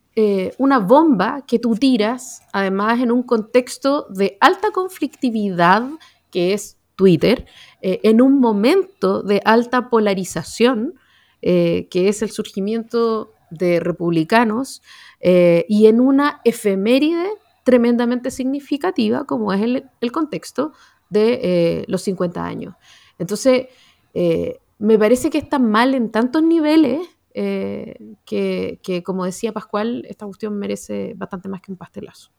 [0.58, 5.82] una bomba que tú tiras, además en un contexto de alta conflictividad,
[6.30, 7.46] que es Twitter,
[7.80, 10.92] en un momento de alta polarización,
[11.40, 14.82] que es el surgimiento de republicanos,
[15.22, 17.30] y en una efeméride
[17.64, 20.72] tremendamente significativa, como es el, el contexto
[21.08, 22.74] de los 50 años.
[23.20, 23.68] Entonces,
[24.14, 30.24] eh, me parece que está mal en tantos niveles eh, que, como decía Pascual, esta
[30.24, 32.30] cuestión merece bastante más que un pastelazo.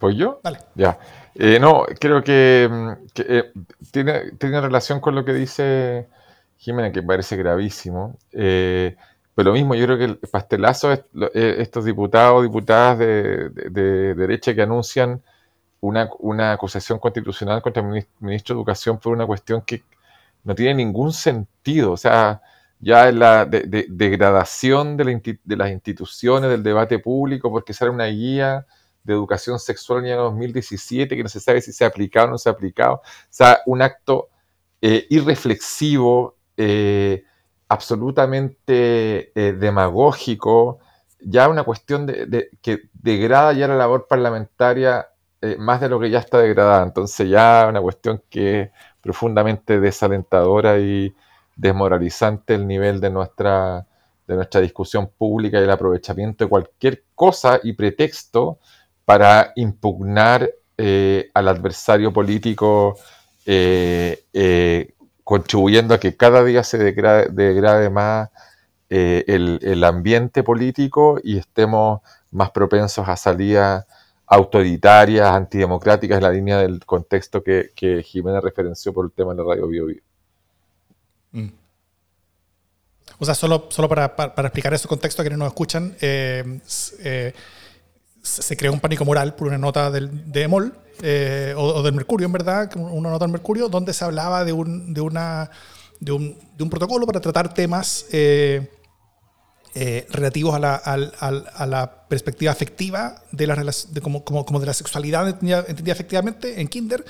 [0.00, 0.40] ¿Pues yo?
[0.42, 0.58] Vale.
[0.74, 0.98] Ya.
[1.36, 3.06] Eh, no, creo que, mm,
[3.92, 6.08] tiene, tiene, relación con lo que dice
[6.56, 8.18] Jimena, que parece gravísimo.
[8.32, 8.96] pero
[9.50, 14.62] lo mismo, yo creo que el pastelazo es estos diputados, diputadas de, de, derecha que
[14.62, 15.22] anuncian
[15.82, 19.82] una, acusación constitucional contra el ministro de Educación por una cuestión que
[20.44, 21.92] no tiene ningún sentido.
[21.92, 22.40] O sea,
[22.80, 28.66] ya es la degradación de, las instituciones, del debate público, porque sale una guía
[29.04, 32.28] de educación sexual en el año 2017 que no se sabe si se ha aplicado
[32.28, 32.94] o no se ha aplicado.
[32.94, 34.30] O sea, un acto
[34.80, 37.24] eh, irreflexivo, eh,
[37.68, 40.78] absolutamente eh, demagógico,
[41.20, 45.08] ya una cuestión de, que degrada ya la labor parlamentaria
[45.44, 46.84] eh, más de lo que ya está degradada.
[46.84, 48.70] Entonces ya una cuestión que es
[49.00, 51.12] profundamente desalentadora y
[51.56, 53.84] desmoralizante el nivel de nuestra,
[54.28, 58.60] de nuestra discusión pública y el aprovechamiento de cualquier cosa y pretexto
[59.04, 62.96] para impugnar eh, al adversario político,
[63.44, 68.30] eh, contribuyendo a que cada día se degrade, más
[68.88, 73.58] el, el, ambiente político y estemos más propensos a salir
[74.32, 79.42] autoritarias, antidemocráticas, en la línea del contexto que, que Jimena referenció por el tema de
[79.42, 79.86] la radio Bio,
[81.32, 81.48] mm.
[83.18, 86.60] O sea, solo, solo para, para, explicar ese contexto a quienes nos escuchan, eh,
[87.00, 87.34] eh,
[88.22, 90.72] se creó un pánico moral por una nota del, de EMOL,
[91.02, 94.94] eh, o, del Mercurio, en verdad, una nota del Mercurio, donde se hablaba de un,
[94.94, 95.50] de una,
[96.00, 98.06] de un, de un protocolo para tratar temas
[99.74, 106.60] relativos a la, perspectiva afectiva de la de como, de la sexualidad entendida, entendida efectivamente
[106.60, 107.04] en Kinder,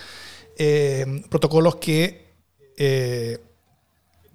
[0.58, 2.34] eh, protocolos que,
[2.76, 3.38] eh,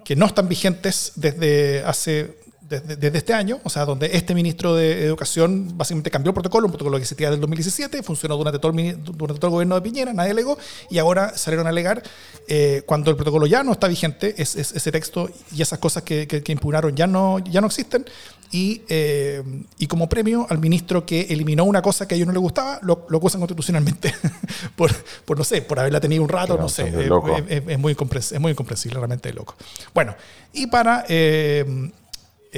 [0.03, 2.36] que no están vigentes desde hace
[2.67, 6.71] desde, este año, o sea, donde este ministro de Educación básicamente cambió el protocolo, un
[6.71, 10.13] protocolo que existía del 2017, funcionó durante todo, el, durante todo el gobierno de Piñera,
[10.13, 10.57] nadie alegó,
[10.89, 12.03] y ahora salieron a alegar
[12.47, 16.27] eh, cuando el protocolo ya no está vigente, es, ese texto y esas cosas que,
[16.27, 18.05] que, impugnaron ya no, ya no existen,
[18.51, 19.43] y, eh,
[19.77, 22.79] y, como premio al ministro que eliminó una cosa que a ellos no les gustaba,
[22.81, 24.13] lo, lo acusan constitucionalmente
[24.75, 24.93] por,
[25.25, 28.97] por, no sé, por haberla tenido un rato, no sé, es, muy es muy incomprensible,
[28.97, 29.55] realmente loco.
[29.93, 30.15] Bueno,
[30.53, 31.05] y para...
[31.07, 31.91] Eh,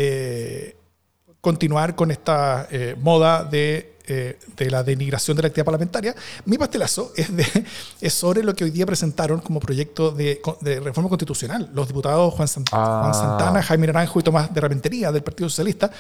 [0.02, 0.78] eh,
[1.42, 3.98] continuar con esta eh, moda eh,
[4.56, 6.16] de, la denigración de la actividad parlamentaria.
[6.46, 7.46] Mi pastelazo es, de,
[8.02, 10.40] es sobre lo que hoy día presentaron como proyecto de,
[10.82, 13.12] reforma constitucional los diputados Juan, ah.
[13.14, 15.92] Santana, Jaime Naranjo y Tomás de Rapentería del Partido Socialista,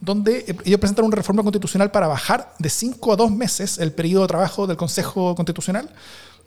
[0.00, 4.22] donde ellos presentaron una reforma constitucional para bajar de cinco a dos meses el periodo
[4.22, 5.88] de trabajo del Consejo Constitucional.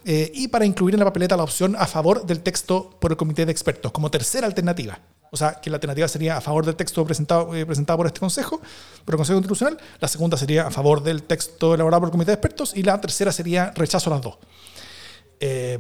[0.04, 3.45] y para incluir en la papeleta la opción a favor del texto por el Comité
[3.45, 5.00] de Expertos, como tercera alternativa.
[5.32, 8.20] O sea, que la alternativa sería a favor del texto presentado, eh, presentado por este
[8.20, 8.62] Consejo,
[9.06, 9.78] por el Consejo Constitucional.
[10.00, 12.74] La segunda sería a favor del texto elaborado por el Comité de Expertos.
[12.76, 14.38] Y la tercera sería rechazo a las dos.
[15.40, 15.78] Eh,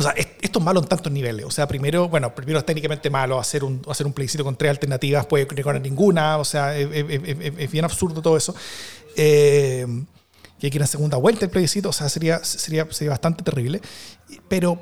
[0.00, 1.44] o sea, esto es malo en tantos niveles.
[1.44, 4.70] O sea, primero, bueno, primero es técnicamente malo hacer un, hacer un plebiscito con tres
[4.70, 6.38] alternativas, puede a ninguna.
[6.38, 8.54] O sea, es, bien absurdo todo eso.
[9.16, 9.86] Eh,
[10.58, 11.90] y hay que en segunda vuelta el plebiscito.
[11.90, 13.82] O sea, sería, sería, sería bastante terrible.
[14.48, 14.78] Pero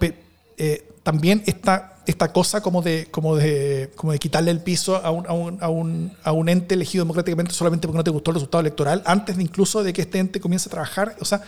[0.57, 5.11] eh, también esta, esta cosa como de, como, de, como de quitarle el piso a
[5.11, 8.31] un, a, un, a, un, a un ente elegido democráticamente solamente porque no te gustó
[8.31, 11.17] el resultado electoral, antes de incluso de que este ente comience a trabajar.
[11.21, 11.41] O sea,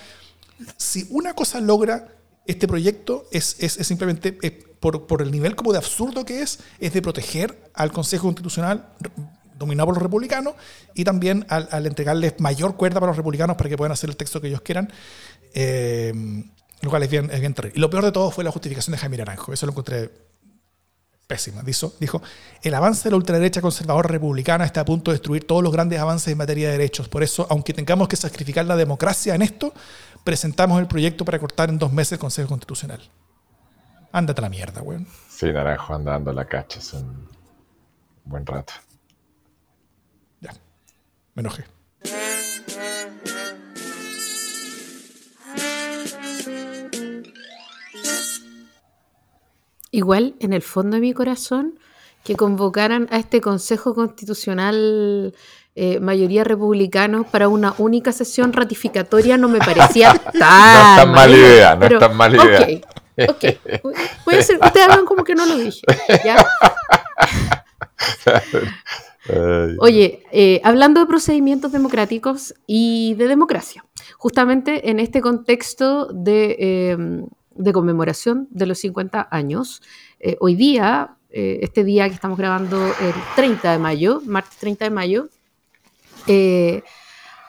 [0.78, 2.08] si una cosa logra
[2.46, 4.32] este proyecto es, es, simplemente
[4.80, 8.86] por, por, el nivel como de absurdo que es, es de proteger al Consejo Constitucional
[9.58, 10.54] dominado por los republicanos
[10.94, 14.16] y también al, al entregarles mayor cuerda para los republicanos para que puedan hacer el
[14.16, 14.90] texto que ellos quieran.
[15.52, 16.14] Eh,
[16.82, 17.76] lo cual es bien, es bien terrible.
[17.76, 19.52] Y lo peor de todo fue la justificación de Jaime Naranjo.
[19.52, 20.10] Eso lo encontré
[21.30, 21.62] pésima.
[21.62, 22.20] Dijo, dijo,
[22.62, 26.00] el avance de la ultraderecha conservadora republicana está a punto de destruir todos los grandes
[26.00, 27.08] avances en materia de derechos.
[27.08, 29.72] Por eso, aunque tengamos que sacrificar la democracia en esto,
[30.24, 33.00] presentamos el proyecto para cortar en dos meses el Consejo Constitucional.
[34.10, 35.06] Ándate a la mierda, weón.
[35.28, 37.28] Sí, Naranjo anda dando la cacha hace un
[38.24, 38.72] buen rato.
[40.40, 40.52] Ya,
[41.34, 41.64] me enojé.
[49.90, 51.78] Igual, en el fondo de mi corazón,
[52.24, 55.34] que convocaran a este Consejo Constitucional
[55.74, 61.10] eh, mayoría republicano para una única sesión ratificatoria no me parecía tan, no es tan
[61.12, 62.80] mala idea, no es tan mala idea.
[63.28, 63.44] Ok,
[63.84, 63.92] ok.
[64.24, 65.82] Puede ser, ustedes hagan como que no lo dije.
[66.24, 66.44] ¿ya?
[69.78, 73.84] Oye, eh, hablando de procedimientos democráticos y de democracia,
[74.18, 76.96] justamente en este contexto de eh,
[77.60, 79.82] de conmemoración de los 50 años.
[80.18, 84.86] Eh, hoy día, eh, este día que estamos grabando el 30 de mayo, martes 30
[84.86, 85.28] de mayo,
[86.26, 86.82] eh,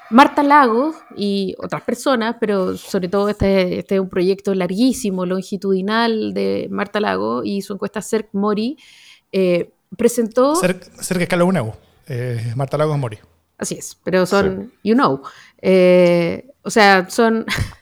[0.10, 6.34] Marta Lagos y otras personas, pero sobre todo este, este, es un proyecto larguísimo, longitudinal
[6.34, 8.78] de Marta Lagos y su encuesta CERC Mori,
[9.96, 10.58] presentó...
[10.58, 11.74] CERC, CERC Escala UNEU,
[12.58, 13.20] Marta Lagos Mori.
[13.58, 15.22] Así es, pero son, you know,
[16.64, 17.46] o sea, son...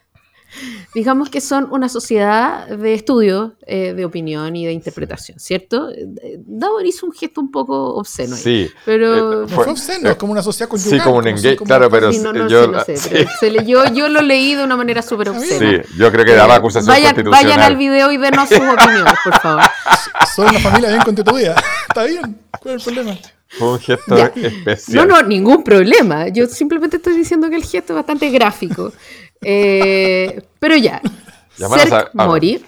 [0.94, 5.90] digamos que son una sociedad de estudio, eh, de opinión y de interpretación, ¿cierto?
[6.38, 8.36] Davor hizo un gesto un poco obsceno.
[8.36, 8.72] Ahí, sí.
[8.86, 9.44] Pero...
[9.44, 11.00] Eh, fue, obsceno, es como una sociedad conyugal.
[11.00, 13.86] Sí, como un engage, claro, pero sí, no, no, yo, no sé, pero se leyó,
[13.94, 15.84] yo lo leí de una manera súper obscena.
[15.84, 19.40] Sí, yo creo que daba acusación vayan, Vayan al video y denos sus opiniones, por
[19.40, 19.64] favor.
[20.36, 21.56] Soy una familia bien constituida.
[21.88, 23.20] Está bien, ¿cuál es el problema?
[23.52, 25.08] Fue un gesto especial.
[25.08, 26.28] No, no, ningún problema.
[26.28, 28.94] Yo simplemente estoy diciendo que el gesto es bastante gráfico.
[29.42, 31.02] Eh, pero ya,
[31.56, 32.62] Serk Mori,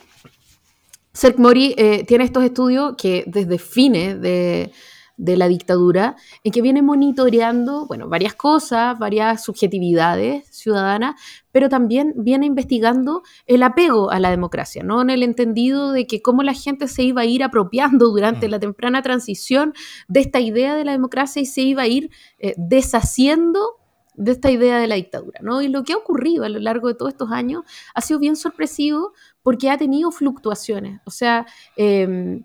[1.37, 4.71] Mori eh, tiene estos estudios que desde fines de,
[5.17, 11.15] la dictadura, en que viene monitoreando, bueno, varias cosas, varias subjetividades ciudadanas,
[11.51, 15.01] pero también viene investigando el apego a la democracia, ¿no?
[15.01, 18.51] En el entendido de que cómo la gente se iba a ir apropiando durante mm.
[18.51, 19.73] la temprana transición
[20.07, 22.09] de esta idea de la democracia y se iba a ir
[22.39, 23.80] eh, deshaciendo
[24.15, 25.61] de esta idea de la dictadura, ¿no?
[25.61, 28.35] Y lo que ha ocurrido a lo largo de todos estos años ha sido bien
[28.35, 31.01] sorpresivo porque ha tenido fluctuaciones.
[31.05, 31.45] O sea,
[31.75, 32.43] em,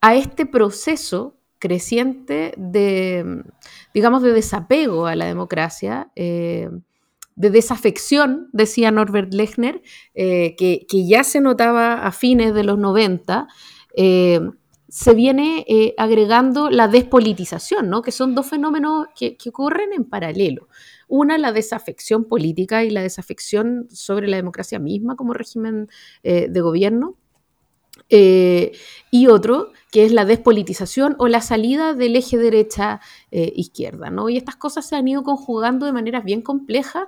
[0.00, 3.44] a este proceso creciente de,
[3.92, 6.70] digamos, de desapego a la democracia, eh,
[7.36, 9.82] de desafección, decía Norbert Lechner,
[10.14, 13.48] eh, que, que, ya se notaba a fines de los 90,
[14.90, 18.02] se viene eh, agregando la despolitización, ¿no?
[18.02, 20.68] que son dos fenómenos que, ocurren en paralelo.
[21.06, 25.88] Una, la desafección política y la desafección sobre la democracia misma como régimen
[26.24, 27.16] eh, de gobierno.
[28.08, 28.72] Eh,
[29.12, 34.10] y otro, que es la despolitización o la salida del eje derecha-izquierda.
[34.10, 34.28] ¿no?
[34.28, 37.04] Y estas cosas se han ido conjugando de maneras bien complejas,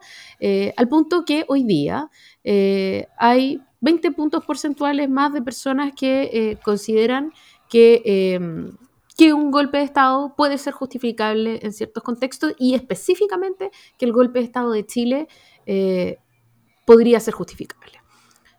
[0.76, 2.10] al punto que hoy día
[3.16, 7.32] hay 20 puntos porcentuales más de personas que consideran
[7.72, 8.70] que em,
[9.16, 14.12] que un golpe de Estado puede ser justificable en ciertos contextos y específicamente que el
[14.12, 15.28] golpe de Estado de Chile
[15.66, 16.18] eh,
[16.86, 17.98] podría ser justificable.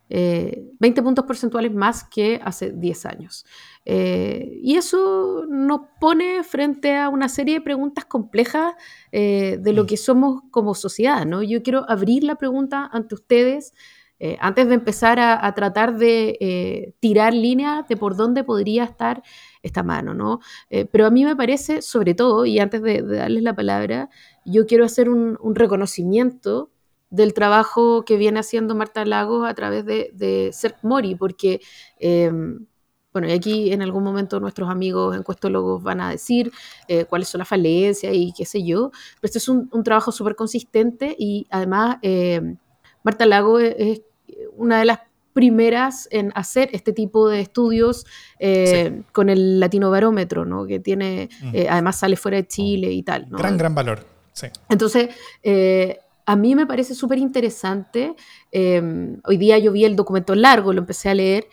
[0.09, 3.45] 20 eh, puntos porcentuales más que hace 10 años.
[3.83, 8.73] Eh, y eso nos pone frente a una serie de preguntas complejas
[9.11, 11.25] de lo que somos como sociedad.
[11.25, 11.41] ¿no?
[11.41, 13.73] Yo quiero abrir la pregunta ante ustedes
[14.19, 19.21] eh, antes de empezar a, tratar de eh, tirar líneas de por dónde podría estar
[19.63, 20.39] esta mano, ¿no?
[20.69, 24.09] Eh, pero a mí me parece, sobre todo, y antes de, darles la palabra,
[24.45, 26.71] yo quiero hacer un, reconocimiento
[27.09, 30.51] del trabajo que viene haciendo Marta Lagos a través de, de
[30.83, 31.59] Mori, porque,
[31.99, 32.65] em,
[33.11, 36.51] bueno, y aquí en algún momento nuestros amigos encuestólogos van a decir
[37.09, 38.89] cuáles son las falencias y qué sé yo,
[39.21, 42.57] pero este es un, trabajo súper consistente y además em,
[43.03, 44.01] Marta Lagos es
[44.55, 44.99] una de las
[45.33, 48.05] primeras en hacer este tipo de estudios
[48.39, 50.65] eh, con el Latino Barómetro, ¿no?
[50.65, 51.55] que tiene, mm.
[51.55, 53.25] eh, además sale fuera de Chile y tal.
[53.29, 54.05] Gran, gran valor.
[54.31, 54.47] Sí.
[54.69, 55.09] Entonces,
[55.41, 58.15] eh, a mí me parece súper interesante.
[58.53, 61.47] hoy día yo vi el documento largo, lo empecé a leer,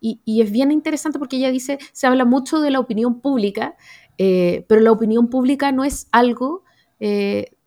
[0.00, 3.74] y, y, es bien interesante porque ella dice, se habla mucho de la opinión pública,
[4.18, 6.62] pero la opinión pública no es algo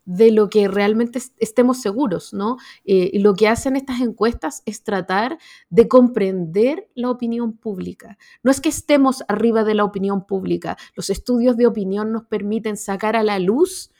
[0.08, 2.56] de lo que realmente estemos seguros, ¿no?
[2.86, 5.38] Eh, lo que hacen estas encuestas es tratar
[5.68, 8.16] de comprender la opinión pública.
[8.42, 12.78] No es que estemos arriba de la opinión pública, los estudios de opinión nos permiten
[12.78, 13.90] sacar a la luz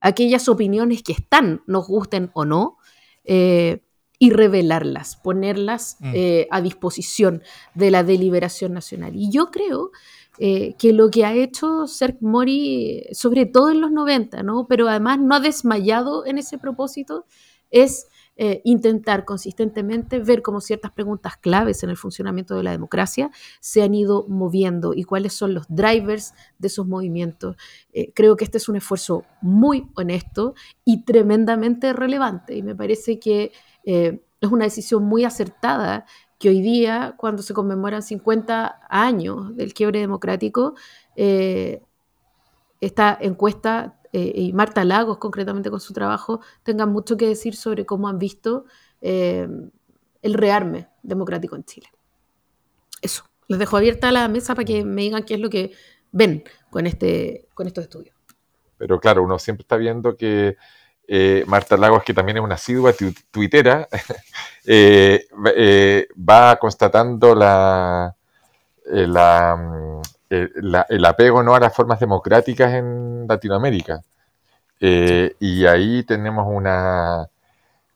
[0.00, 2.78] aquellas opiniones que están, nos gusten o no,
[3.24, 3.82] eh,
[4.18, 6.12] y revelarlas, ponerlas mm.
[6.14, 7.42] eh, a disposición
[7.74, 9.14] de la deliberación nacional.
[9.14, 9.90] Y yo creo
[10.38, 14.66] eh, que lo que ha hecho Serg Mori, sobre todo en los 90, ¿no?
[14.68, 17.26] pero además no ha desmayado en ese propósito,
[17.70, 23.32] es eh, intentar consistentemente ver cómo ciertas preguntas claves en el funcionamiento de la democracia
[23.58, 27.56] se han ido moviendo y cuáles son los drivers de esos movimientos.
[27.92, 33.18] Eh, creo que este es un esfuerzo muy honesto y tremendamente relevante y me parece
[33.18, 33.50] que
[33.84, 36.04] es una decisión muy acertada
[36.38, 40.74] que hoy día, cuando se conmemoran 50 años del quiebre democrático,
[41.16, 41.82] eh,
[42.80, 47.84] esta encuesta eh, y Marta Lagos, concretamente con su trabajo, tengan mucho que decir sobre
[47.84, 48.64] cómo han visto
[49.00, 49.48] eh,
[50.22, 51.88] el rearme democrático en Chile.
[53.02, 55.72] Eso, les dejo abierta la mesa para que me digan qué es lo que
[56.12, 58.16] ven con, este, con estos estudios.
[58.76, 60.56] Pero claro, uno siempre está viendo que
[61.10, 62.92] eh, Marta Lagos, que también es una asidua
[63.30, 63.88] tuitera,
[64.66, 68.14] eh, eh, va constatando la,
[68.86, 71.54] mm, el apego ¿no?
[71.54, 74.02] a las formas democráticas en Latinoamérica.
[74.80, 77.28] y ahí tenemos una,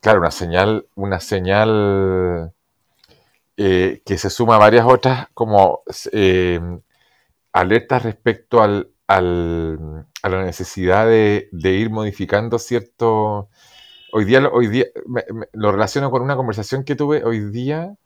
[0.00, 2.52] claro, una señal, una señal
[3.56, 5.82] que se suma a varias otras como
[7.52, 13.48] alertas respecto al, a la necesidad de, ir modificando cierto...
[14.14, 14.84] Hoy día, hoy día
[15.55, 17.96] lo relaciono con una conversación que tuve hoy día,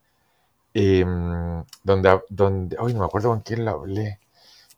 [0.72, 4.20] em, donde, donde, hoy no me acuerdo con quién lo hablé,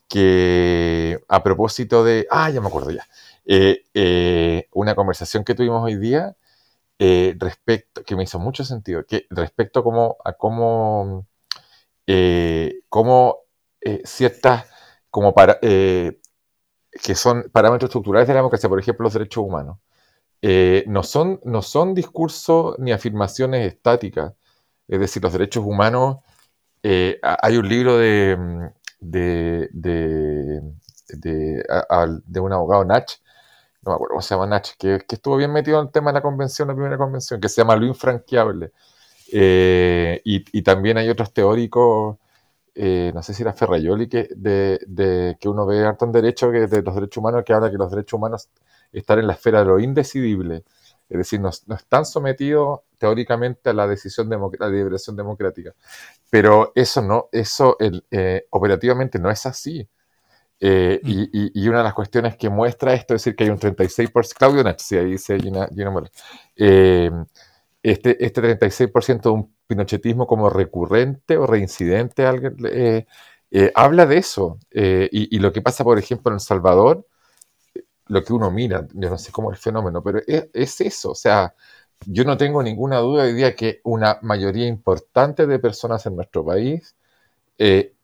[0.08, 3.06] que a propósito de, ah, ya me acuerdo ya,
[3.44, 6.36] eh, eh, una conversación que tuvimos hoy día
[6.98, 11.26] eh, respecto, que me hizo mucho sentido, que respecto a cómo, a cómo,
[12.88, 13.38] cómo
[14.04, 14.66] ciertas
[15.10, 16.20] como para, eh,
[17.02, 19.78] que son parámetros estructurales de la democracia, por ejemplo, los derechos humanos,
[20.42, 24.34] eh, no, son, no son discursos ni afirmaciones estáticas.
[24.88, 26.18] Es decir, los derechos humanos,
[26.82, 30.62] eh, hay un libro de, de, de,
[31.08, 33.10] de, un abogado Nach,
[33.82, 36.10] no me acuerdo cómo se llama Nach, que, que, estuvo bien metido en el tema
[36.10, 38.72] de la convención, la primera convención, que se llama Lo Infranqueable.
[39.30, 42.16] y, y, también hay otros teóricos
[42.80, 46.68] eh, no sé si era Ferrayoli, que, de, que uno ve harto en derecho, que
[46.68, 48.48] de los derechos humanos, que habla que los derechos humanos
[48.92, 50.62] están en la esfera de lo indecidible,
[51.08, 55.74] es decir, no, están sometidos teóricamente a la decisión de la liberación democrática.
[56.30, 59.88] Pero eso no, eso eh, operativamente no es así.
[60.60, 61.54] Eh, mm.
[61.54, 64.64] y, una de las cuestiones que muestra esto es decir que hay un 36%, Claudio
[64.66, 65.92] ahí dice Gina, Gina
[67.82, 72.24] este, este 36% de un pinochetismo como recurrente o reincidente,
[72.64, 73.06] eh,
[73.50, 74.58] eh, habla de eso.
[74.70, 77.06] Eh, y, lo que pasa, por ejemplo, en El Salvador,
[78.06, 81.10] lo que uno mira, yo no sé cómo es el fenómeno, pero es, eso.
[81.12, 81.54] O sea,
[82.06, 86.44] yo no tengo ninguna duda hoy día que una mayoría importante de personas en nuestro
[86.44, 86.96] país,
[87.58, 87.94] eh,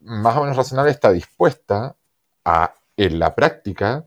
[0.00, 1.96] más o menos razonable, está dispuesta
[2.44, 4.04] a, en la práctica,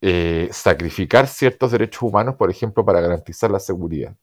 [0.00, 4.14] eh, sacrificar ciertos derechos humanos, por ejemplo, para garantizar la seguridad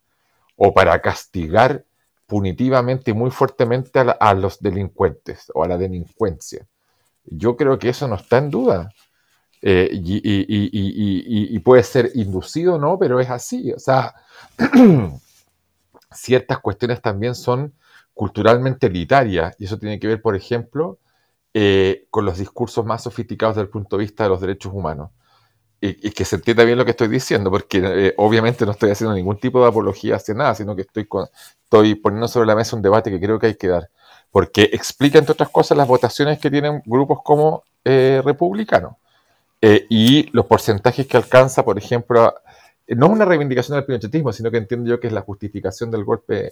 [0.56, 1.86] o para castigar
[2.34, 6.66] punitivamente y muy fuertemente a, los delincuentes o a la delincuencia.
[7.26, 8.90] Yo creo que eso no está en duda.
[9.62, 12.98] Eh, y, puede ser inducido, ¿no?
[12.98, 13.72] Pero es así.
[13.72, 14.16] O sea,
[16.12, 17.76] ciertas cuestiones también son
[18.16, 20.98] culturalmente elitarias y eso tiene que ver, por ejemplo,
[21.54, 25.12] eh, con los discursos más sofisticados desde el punto de vista de los derechos humanos
[25.86, 29.14] y, que se entienda bien lo que estoy diciendo, porque eh, obviamente no estoy haciendo
[29.14, 31.06] ningún tipo de apología hacia nada, sino que estoy,
[31.64, 33.90] estoy poniendo sobre la mesa un debate que creo que hay que dar,
[34.32, 38.96] porque explica, entre otras cosas, las votaciones que tienen grupos como eh, republicanos
[39.62, 42.34] eh, y los porcentajes que alcanza, por ejemplo,
[42.88, 46.06] no es una reivindicación del pinochetismo, sino que entiendo yo que es la justificación del
[46.06, 46.52] golpe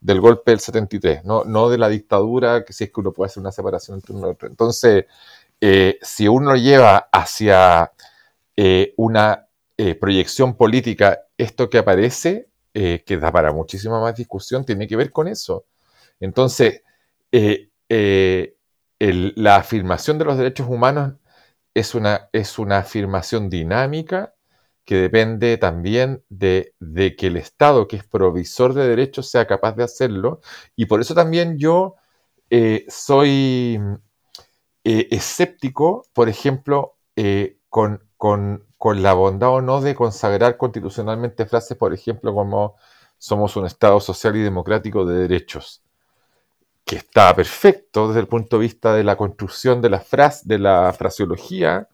[0.00, 3.28] del golpe del 73, no, no de la dictadura, que si es que uno puede
[3.28, 4.48] hacer una separación entre uno y otro.
[4.48, 5.04] Entonces,
[6.02, 7.92] si uno lleva hacia
[8.56, 9.48] eh, una
[9.78, 14.96] eh, proyección política, esto que aparece, eh, que da para muchísima más discusión, tiene que
[14.96, 15.66] ver con eso.
[16.20, 16.82] Entonces,
[18.98, 21.14] la afirmación de los derechos humanos
[21.74, 24.34] es una, es una afirmación dinámica
[24.84, 29.72] que depende también de, de, que el Estado, que es provisor de derechos, sea capaz
[29.76, 30.40] de hacerlo.
[30.76, 31.96] Y por eso también yo
[32.88, 33.80] soy
[34.84, 36.98] escéptico, por ejemplo,
[37.68, 42.76] con con, la bondad o no de consagrar constitucionalmente frases, por ejemplo, como
[43.18, 45.82] somos un Estado social y democrático de derechos,
[46.84, 50.60] que está perfecto desde el punto de vista de la construcción de la, frase, de
[50.60, 51.88] la fraseología,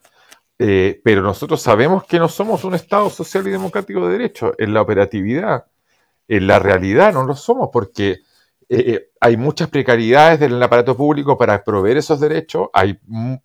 [0.59, 4.53] eh, pero nosotros sabemos que no somos un Estado social y democrático de derechos.
[4.59, 5.65] En la operatividad,
[6.27, 8.19] en la realidad no lo somos, porque
[8.69, 12.99] eh, eh, hay muchas precariedades del aparato público para proveer esos derechos, hay,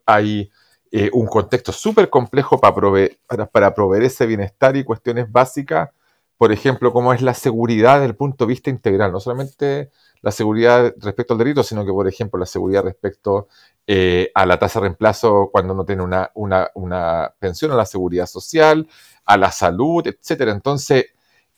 [0.04, 0.50] hay
[0.96, 3.18] eh, un contexto súper complejo para proveer,
[3.50, 5.90] para, proveer ese bienestar y cuestiones básicas,
[6.38, 9.90] por ejemplo, como es la seguridad desde el punto de vista integral, no solamente
[10.22, 13.48] la seguridad respecto al delito, sino que, por ejemplo, la seguridad respecto
[13.88, 18.26] eh, a la tasa de reemplazo cuando no tiene una, una, pensión, a la seguridad
[18.26, 18.86] social,
[19.24, 20.42] a la salud, etc.
[20.42, 21.06] Entonces,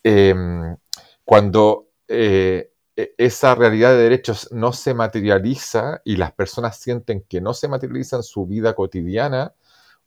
[0.03, 0.79] em,
[1.27, 7.53] cuando eh, esa realidad de derechos no se materializa y las personas sienten que no
[7.53, 9.55] se materializa en su vida cotidiana,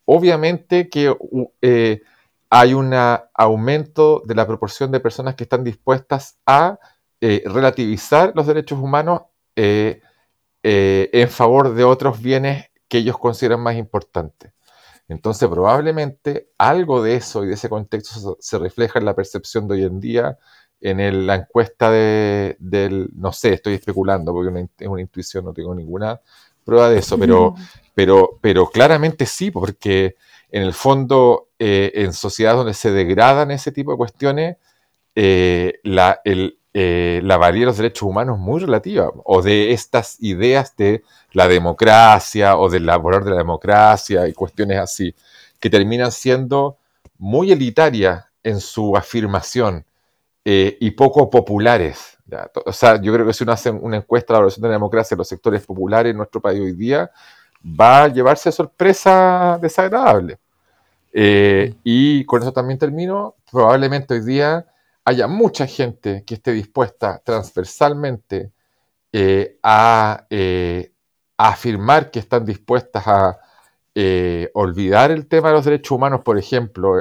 [0.05, 1.15] obviamente que
[1.61, 2.01] eh,
[2.49, 2.91] hay un
[3.35, 6.79] aumento de la proporción de personas que están dispuestas a
[7.21, 9.23] eh, relativizar los derechos humanos
[9.55, 10.01] eh,
[10.63, 14.51] en favor de otros bienes que ellos consideran más importantes.
[15.07, 19.75] Entonces, probablemente algo de eso y de ese contexto se refleja en la percepción de
[19.75, 20.37] hoy en día
[20.82, 25.75] en la encuesta de, del, no sé, estoy especulando porque es una intuición, no tengo
[25.75, 26.21] ninguna
[26.63, 27.55] prueba de eso, pero,
[27.93, 30.15] pero, pero claramente sí, porque
[30.51, 34.57] en el fondo, eh, en sociedades donde se degradan ese tipo de cuestiones,
[35.15, 39.71] eh, la, el, eh, la valía de los derechos humanos es muy relativa, o de
[39.73, 41.03] estas ideas de
[41.34, 45.15] la democracia o del labor de la democracia y cuestiones así,
[45.59, 46.77] que terminan siendo
[47.17, 49.86] muy elitarias en su afirmación
[50.52, 52.18] eh, y poco populares.
[52.66, 54.74] O sea, yo creo que si uno hace una encuesta de la evaluación de la
[54.74, 57.12] democracia en los sectores populares en nuestro país hoy día,
[57.64, 60.39] va a llevarse sorpresa desagradable.
[61.14, 63.36] Eh, y con eso también termino.
[63.52, 64.66] Probablemente hoy día
[65.06, 68.52] haya mucha gente que esté dispuesta transversalmente
[69.14, 70.26] eh, a,
[71.38, 73.39] a, afirmar que están dispuestas a
[74.56, 76.95] olvidar el tema de los derechos humanos, por ejemplo,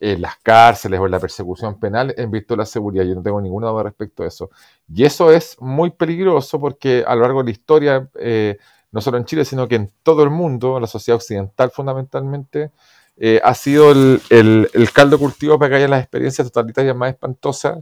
[0.00, 3.04] en las cárceles o en la persecución penal en virtud de la seguridad.
[3.04, 4.50] Yo no tengo ninguna duda respecto a eso.
[4.88, 8.56] Y eso es muy peligroso porque a lo largo de la historia, eh,
[8.90, 12.70] no solo en Chile, sino que en todo el mundo, la sociedad occidental fundamentalmente,
[13.18, 17.80] eh, ha sido el, caldo cultivo para que haya las experiencias totalitarias más espantosas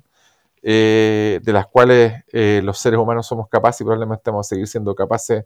[0.62, 4.94] eh, de las cuales los seres humanos somos capaces y probablemente vamos a seguir siendo
[4.94, 5.44] capaces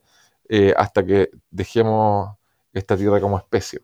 [0.76, 2.30] hasta que dejemos
[2.72, 3.80] esta tierra como especie.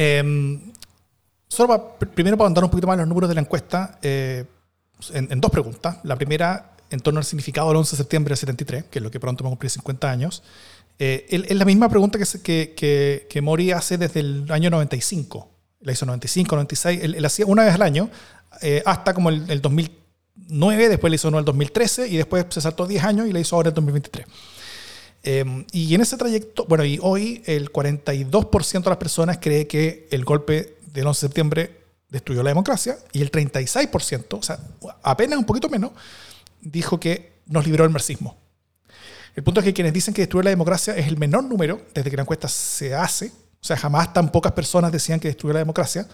[0.00, 0.60] Em,
[1.48, 4.44] solo primero para andar un poquito más los números de la encuesta, eh,
[5.12, 5.98] en, dos preguntas.
[6.04, 9.10] La primera, en torno al significado del 11 de septiembre del 73, que es lo
[9.10, 10.44] que pronto va a cumplir 50 años.
[11.00, 15.48] Eh, es la misma pregunta que, que, que, Mori hace desde el año 95.
[15.80, 17.00] La hizo 95, 96.
[17.02, 18.08] Él, hacía una vez al año,
[18.62, 22.60] eh, hasta como el, el 2009, después le hizo en el 2013 y después se
[22.60, 24.26] saltó 10 años y le hizo ahora en el 2023.
[25.22, 30.08] Em, y en ese trayecto, bueno, y hoy el 42% de las personas cree que
[30.10, 34.58] el golpe del 11 de septiembre destruyó la democracia, y el 36%, o sea,
[35.02, 35.90] apenas un poquito menos,
[36.60, 38.36] dijo que nos liberó el marxismo.
[39.34, 42.10] El punto es que quienes dicen que destruyó la democracia es el menor número desde
[42.10, 43.26] que la encuesta se hace,
[43.60, 46.06] o sea, jamás tan pocas personas decían que destruyó la democracia.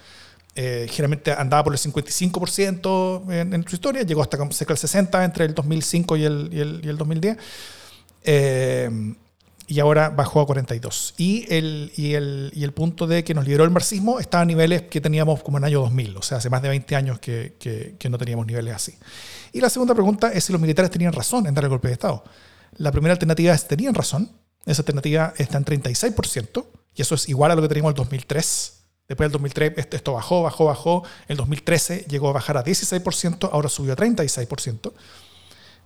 [0.56, 5.24] Eh, generalmente andaba por el 55% en, en, su historia, llegó hasta cerca del 60%
[5.24, 7.36] entre el 2005 y el, y el, y el 2010.
[8.24, 8.90] Eh,
[9.66, 11.14] y ahora bajó a 42.
[11.16, 14.44] Y el, y, el, y el punto de que nos liberó el marxismo está a
[14.44, 17.18] niveles que teníamos como en el año 2000, o sea, hace más de 20 años
[17.18, 18.94] que, que, que, no teníamos niveles así.
[19.52, 21.94] Y la segunda pregunta es si los militares tenían razón en dar el golpe de
[21.94, 22.24] Estado.
[22.76, 24.30] La primera alternativa es tenían razón,
[24.66, 28.04] esa alternativa está en 36%, y eso es igual a lo que teníamos en el
[28.04, 28.72] 2003.
[29.08, 31.04] Después del 2003 esto bajó, bajó, bajó.
[31.28, 34.92] El 2013 llegó a bajar a 16%, ahora subió a 36%.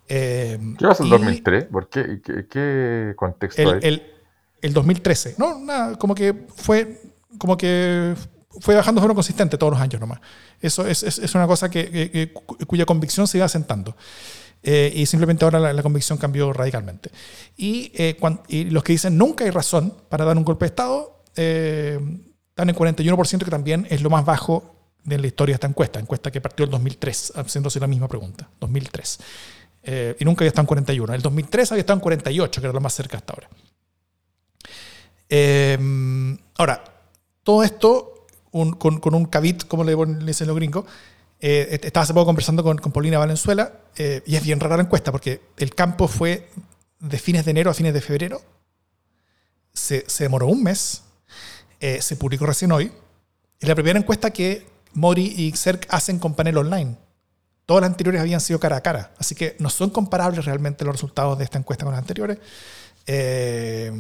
[0.09, 1.65] Eh, ¿Qué pasó en el 2003?
[1.65, 2.21] ¿Por qué?
[2.25, 3.81] ¿Qué, qué contexto el, hay?
[3.83, 4.03] El,
[4.63, 5.35] el, 2013.
[5.39, 7.01] No, nada, como que fue
[7.39, 8.15] como que
[8.61, 10.21] fue bajando de forma consistente todos los años nomás.
[10.61, 12.33] Eso es, es, es una cosa que, que,
[12.67, 13.97] cuya convicción se iba asentando.
[14.63, 17.11] Eh, y simplemente ahora la, la, convicción cambió radicalmente.
[17.57, 20.71] Y, eh, cuando, y, los que dicen nunca hay razón para dar un golpe de
[20.71, 22.01] Estado, eh,
[22.51, 26.01] están en 41%, que también es lo más bajo de la historia de esta encuesta,
[26.01, 29.19] encuesta que partió en 2003, haciéndose la misma pregunta, 2003.
[29.91, 31.13] Eh, y nunca había estado en 41.
[31.13, 33.49] En el 2003 había estado en 48, que era lo más cerca hasta ahora.
[35.31, 35.79] Eh,
[36.59, 36.85] ahora,
[37.43, 40.85] todo esto un, con, con, un cabit, como le dicen los gringos,
[41.41, 44.83] eh, estaba hace poco conversando con, con Paulina Valenzuela, eh, y es bien rara la
[44.83, 46.51] encuesta, porque el campo fue
[47.01, 48.43] de fines de enero a fines de febrero,
[49.73, 51.03] se, se demoró un mes,
[51.81, 52.93] eh, se publicó recién hoy,
[53.61, 56.97] y la primera encuesta que Mori y CERC hacen con panel online.
[57.69, 60.95] Todas las anteriores habían sido cara a cara, así que no son comparables realmente los
[60.95, 62.39] resultados de esta encuesta con las anteriores.
[63.07, 63.93] Eh,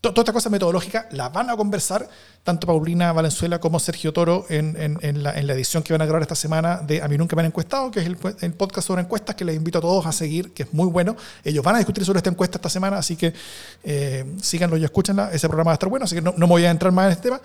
[0.00, 2.08] toda esta cosa metodológica la van a conversar
[2.42, 6.78] tanto Paulina Valenzuela como Sergio Toro en, la, edición que van a grabar esta semana
[6.78, 8.16] de A mí nunca me han encuestado, que es el,
[8.54, 11.14] podcast sobre encuestas que les invito a todos a seguir, que es muy bueno.
[11.44, 13.34] Ellos van a discutir sobre esta encuesta esta semana, así que
[13.82, 15.30] eh, síganlo y escúchenla.
[15.30, 17.04] Ese programa va a estar bueno, así que no, no me voy a entrar más
[17.04, 17.42] en este tema.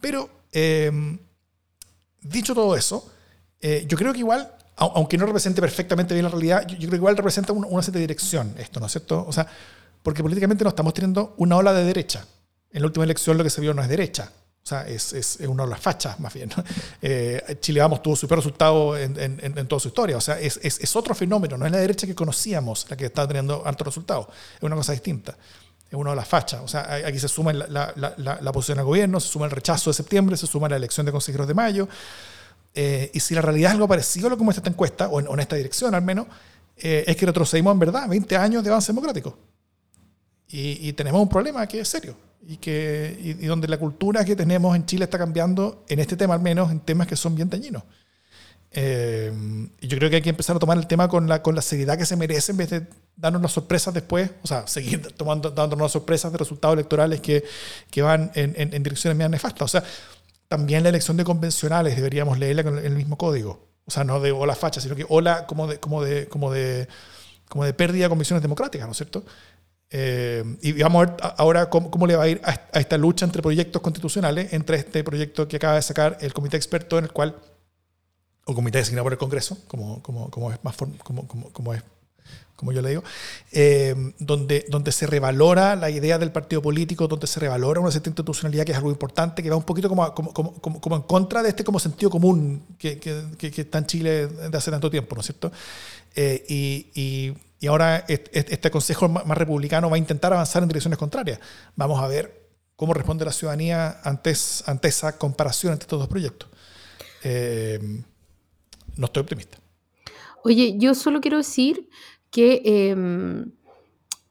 [0.00, 0.90] Pero eh,
[2.22, 3.08] dicho todo eso,
[3.60, 6.96] eh, yo creo que igual aunque no represente perfectamente bien la realidad, yo, creo que
[6.96, 9.24] igual representa una, una cierta dirección esto, ¿no es cierto?
[9.26, 9.46] O sea,
[10.02, 12.26] porque políticamente no estamos teniendo una ola de derecha.
[12.70, 14.30] En la última elección lo que se vio no es derecha,
[14.66, 16.50] o sea, es, es, una ola facha más bien.
[17.00, 20.40] Eh, Chile Vamos tuvo su peor resultado en, en, en, toda su historia, o sea,
[20.40, 23.86] es, es, otro fenómeno, no es la derecha que conocíamos la que está teniendo altos
[23.86, 25.36] resultados, es una cosa distinta.
[25.88, 26.62] Es una ola facha.
[26.62, 29.52] O sea, aquí se suma la, la, la, la posición al gobierno, se suma el
[29.52, 31.88] rechazo de septiembre, se suma la elección de consejeros de mayo.
[32.78, 35.18] Eh, y si la realidad es algo parecido a lo que muestra esta encuesta, o
[35.18, 36.26] en, o en esta dirección al menos,
[36.76, 39.38] eh, es que retrocedimos en verdad 20 años de avance democrático.
[40.46, 42.14] Y, y tenemos un problema que es serio.
[42.46, 46.16] Y, que, y, y, donde la cultura que tenemos en Chile está cambiando, en este
[46.16, 47.82] tema al menos, en temas que son bien dañinos.
[48.72, 49.32] Eh,
[49.80, 51.62] y yo creo que hay que empezar a tomar el tema con la, con la
[51.62, 55.50] seriedad que se merece en vez de darnos las sorpresas después, o sea, seguir tomando,
[55.50, 57.42] dándonos sorpresas de resultados electorales que,
[57.90, 59.62] que van en, en, en direcciones más nefastas.
[59.62, 59.84] O sea,
[60.48, 63.66] también la elección de convencionales deberíamos leerla con el mismo código.
[63.86, 66.88] O sea, no de ola facha, sino que ola como de, como de, como de,
[67.48, 69.24] como de pérdida de convicciones democráticas, ¿no es cierto?
[69.90, 72.98] Eh, y vamos a ver ahora cómo, cómo, le va a ir a, a, esta
[72.98, 77.04] lucha entre proyectos constitucionales, entre este proyecto que acaba de sacar el comité experto en
[77.04, 77.36] el cual,
[78.44, 81.82] o comité designado por el Congreso, como, como, como es más como, como, como es
[82.56, 83.04] como yo le digo,
[83.52, 88.08] eh, donde, donde se revalora la idea del partido político, donde se revalora una cierta
[88.08, 91.42] institucionalidad que es algo importante, que va un poquito como, como, como, como en contra
[91.42, 95.14] de este como sentido común que, que, que, está en Chile de hace tanto tiempo,
[95.14, 95.52] ¿no es cierto?
[96.14, 100.68] Eh, y, y, y, ahora este, este consejo más republicano va a intentar avanzar en
[100.68, 101.38] direcciones contrarias.
[101.76, 104.34] Vamos a ver cómo responde la ciudadanía ante,
[104.66, 106.48] ante esa comparación entre estos dos proyectos.
[107.22, 108.02] Eh,
[108.96, 109.58] no estoy optimista.
[110.44, 111.88] Oye, yo solo quiero decir
[112.30, 112.94] que eh,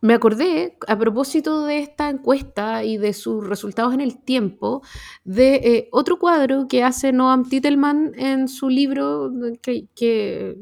[0.01, 4.83] me acordé, a propósito de esta encuesta y de sus resultados en el tiempo,
[5.23, 9.31] de eh, otro cuadro que hace Noam Titelman en su libro
[9.61, 10.57] que, que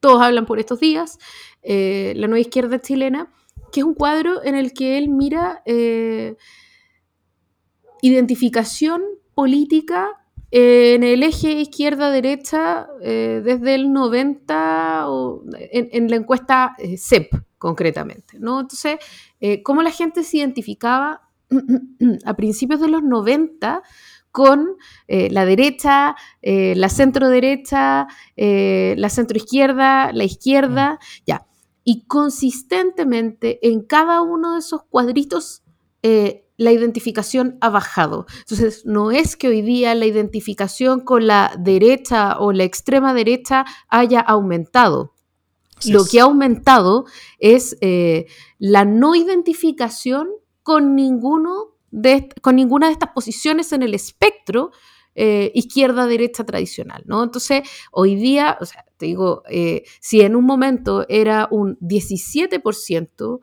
[0.00, 1.18] todos hablan por estos días,
[1.62, 3.32] eh, La nueva izquierda chilena,
[3.70, 6.36] que es un cuadro en el que él mira eh,
[8.02, 9.02] identificación
[9.34, 10.08] política
[10.50, 17.32] en el eje izquierda-derecha eh, desde el 90, o en, en la encuesta eh, CEP
[17.58, 18.38] concretamente.
[18.38, 18.60] ¿no?
[18.60, 18.98] Entonces,
[19.40, 21.22] eh, cómo la gente se identificaba
[22.24, 23.82] a principios de los 90
[24.32, 24.76] con
[25.08, 31.22] eh, la derecha, la centro derecha, la centro izquierda, la izquierda, mm.
[31.26, 31.46] ya.
[31.82, 35.62] Y consistentemente en cada uno de esos cuadritos
[36.60, 38.26] la identificación ha bajado.
[38.40, 43.64] Entonces, no es que hoy día la identificación con la derecha o la extrema derecha
[43.88, 45.14] haya aumentado.
[45.86, 47.06] Lo que ha aumentado
[47.38, 48.26] es eh,
[48.58, 50.28] la no identificación
[50.62, 54.70] con, ninguno de, con ninguna de estas posiciones en el espectro
[55.14, 57.22] eh, izquierda-derecha tradicional, ¿no?
[57.24, 63.40] Entonces, hoy día, o sea, te digo, eh, si en un momento era un 17%,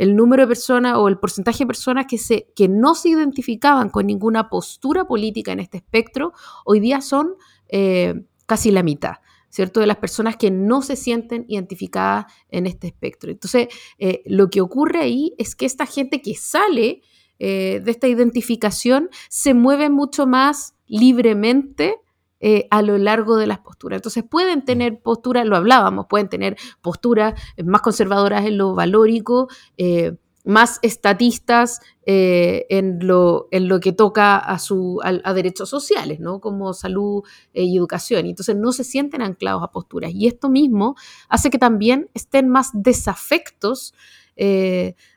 [0.00, 3.90] el número de personas o el porcentaje de personas que, se, que no se identificaban
[3.90, 6.32] con ninguna postura política en este espectro,
[6.64, 7.34] hoy día son
[7.68, 8.14] eh,
[8.46, 9.16] casi la mitad.
[9.50, 9.80] ¿cierto?
[9.80, 13.30] De las personas que no se sienten identificadas en este espectro.
[13.30, 17.02] Entonces, eh, lo que ocurre ahí es que esta gente que sale
[17.38, 21.96] eh, de esta identificación se mueve mucho más libremente
[22.40, 23.98] eh, a lo largo de las posturas.
[23.98, 30.16] Entonces pueden tener posturas, lo hablábamos, pueden tener posturas más conservadoras en lo valórico, eh,
[30.44, 36.40] más estatistas eh, en, lo, en, lo, que toca a, su, a, derechos sociales, ¿no?
[36.40, 37.22] como salud
[37.52, 38.24] y educación.
[38.24, 40.12] Entonces no se sienten anclados a posturas.
[40.14, 40.96] Y esto mismo
[41.28, 43.92] hace que también estén más desafectos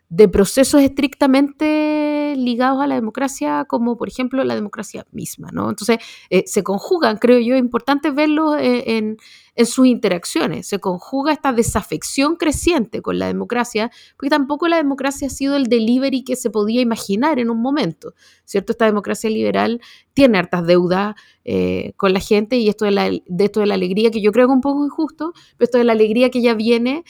[0.09, 5.69] de procesos estrictamente ligados a la democracia, como por ejemplo la democracia misma, ¿no?
[5.69, 5.97] Entonces,
[6.29, 9.17] eh, se conjugan, creo yo, es importante verlo eh, en,
[9.65, 15.29] sus interacciones, se conjuga esta desafección creciente con la democracia, porque tampoco la democracia ha
[15.29, 18.71] sido el delivery que se podía imaginar en un momento, ¿cierto?
[18.71, 19.79] Esta democracia liberal
[20.15, 23.75] tiene hartas deudas eh, con la gente y esto de, la, de esto de la
[23.75, 26.41] alegría, que yo creo que es un poco injusto, pero esto de la alegría que
[26.41, 27.03] ya viene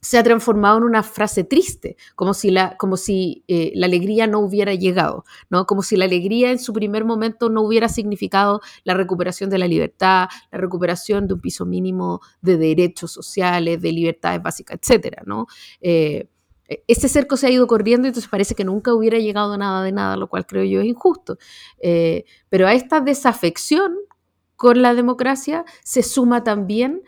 [0.00, 4.26] se ha transformado en una frase triste, como si la, como si, eh, la alegría
[4.26, 5.66] no hubiera llegado, ¿no?
[5.66, 9.68] como si la alegría en su primer momento no hubiera significado la recuperación de la
[9.68, 15.18] libertad, la recuperación de un piso mínimo de derechos sociales, de libertades básicas, etc.
[15.26, 15.46] ¿no?
[16.86, 19.90] Ese cerco se ha ido corriendo y entonces parece que nunca hubiera llegado nada de
[19.90, 21.36] nada, lo cual creo yo es injusto.
[21.82, 23.96] Eh, pero a esta desafección
[24.54, 27.02] con la democracia se suma también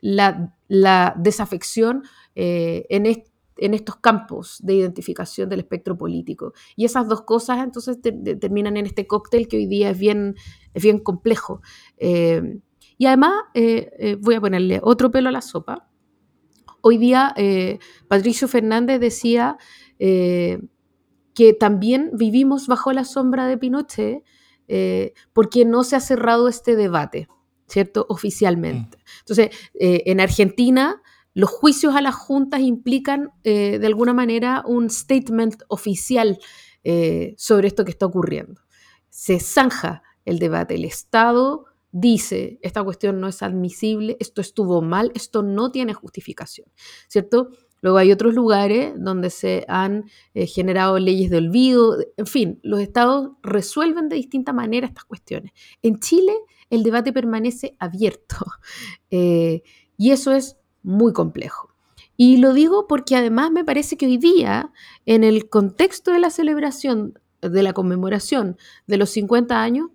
[0.00, 2.02] la desafección
[2.34, 6.52] eh, en, estos campos de identificación del espectro político.
[6.76, 10.36] Y esas dos cosas entonces terminan en este cóctel que hoy día es bien,
[10.72, 11.60] es bien complejo.
[11.96, 12.60] Eh,
[12.96, 15.88] y además, eh, voy a ponerle otro pelo a la sopa.
[16.80, 17.34] Hoy día
[18.06, 19.58] Patricio Fernández decía
[19.98, 24.22] que también vivimos bajo la sombra de Pinochet
[25.32, 27.28] porque no se ha cerrado este debate.
[27.68, 28.06] ¿Cierto?
[28.08, 28.98] Oficialmente.
[28.98, 29.00] Mm.
[29.20, 31.02] Entonces, eh, en Argentina,
[31.34, 36.38] los juicios a las juntas implican eh, de alguna manera un statement oficial
[36.82, 38.60] eh, sobre esto que está ocurriendo.
[39.10, 45.10] Se zanja el debate, el Estado dice, esta cuestión no es admisible, esto estuvo mal,
[45.14, 46.68] esto no tiene justificación,
[47.08, 47.50] ¿cierto?
[47.80, 50.04] Luego hay otros lugares donde se han
[50.34, 55.52] generado leyes de olvido, en fin, los estados resuelven de distinta manera estas cuestiones.
[55.82, 56.32] En Chile
[56.70, 58.36] el debate permanece abierto.
[59.10, 59.62] Eh,
[59.96, 61.74] y eso es muy complejo.
[62.18, 64.70] Y lo digo porque además me parece que hoy día,
[65.06, 69.88] en el contexto de la celebración, de la conmemoración de los 50 años,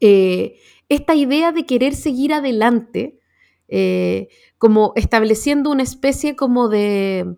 [0.00, 3.20] eh, esta idea de querer seguir adelante,
[3.68, 4.28] eh,
[4.58, 7.36] como estableciendo una especie como de,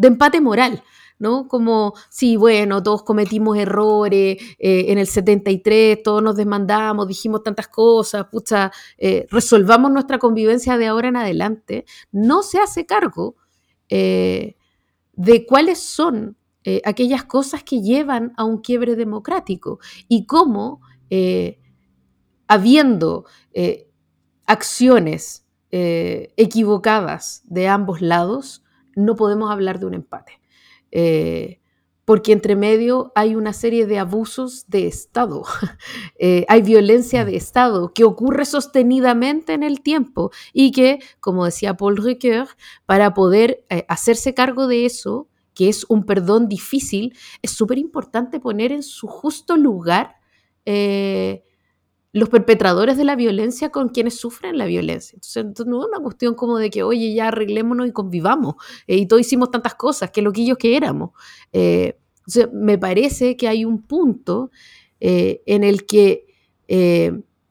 [0.00, 0.82] empate moral,
[1.18, 1.48] ¿no?
[1.48, 7.68] Como, sí, bueno, todos cometimos errores, eh, en el 73 todos nos desmandamos, dijimos tantas
[7.68, 13.36] cosas, pucha, eh, resolvamos nuestra convivencia de ahora en adelante, no se hace cargo
[13.88, 14.56] eh,
[15.14, 16.36] de cuáles son
[16.84, 20.82] aquellas cosas que llevan a un quiebre democrático y cómo,
[22.46, 23.24] habiendo
[24.44, 28.62] acciones equivocadas de ambos lados,
[28.98, 30.40] no podemos hablar de un empate.
[30.90, 31.60] Eh,
[32.04, 35.42] porque entre medio hay una serie de abusos de Estado,
[36.18, 41.76] eh, hay violencia de Estado que ocurre sostenidamente en el tiempo y que, como decía
[41.76, 42.48] Paul Ricoeur,
[42.86, 48.40] para poder eh, hacerse cargo de eso, que es un perdón difícil, es súper importante
[48.40, 50.16] poner en su justo lugar
[52.12, 55.16] los perpetradores de la violencia con quienes sufren la violencia.
[55.16, 58.54] Entonces, no es una cuestión como de que, oye, ya arreglémonos y convivamos,
[58.86, 61.10] eh, y todos hicimos tantas cosas, que loquillos que éramos.
[61.52, 61.98] Eh,
[62.52, 64.50] me parece que hay un punto
[65.00, 66.26] eh, en el que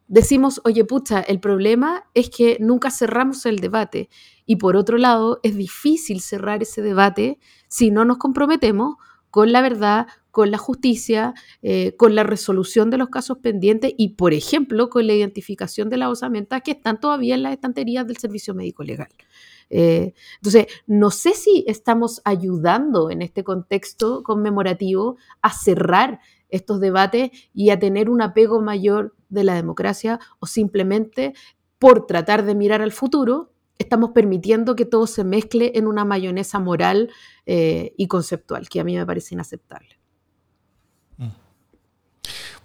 [0.07, 4.09] decimos, oye, pucha, el problema es que nunca cerramos el debate.
[4.45, 8.95] Y por otro lado, es difícil cerrar ese debate si no nos comprometemos
[9.31, 10.07] con la verdad,
[10.37, 11.33] con la justicia,
[11.63, 15.97] eh, con la resolución de los casos pendientes y, por ejemplo, con la identificación de
[15.97, 19.09] las osamentas que están todavía en las estanterías del servicio médico legal.
[19.71, 26.19] Eh, entonces, no sé si estamos ayudando en este contexto conmemorativo a cerrar
[26.49, 31.33] estos debates y a tener un apego mayor de la democracia o simplemente
[31.79, 36.59] por tratar de mirar al futuro, estamos permitiendo que todo se mezcle en una mayonesa
[36.59, 37.09] moral
[37.47, 39.97] eh, y conceptual, que a mí me parece inaceptable.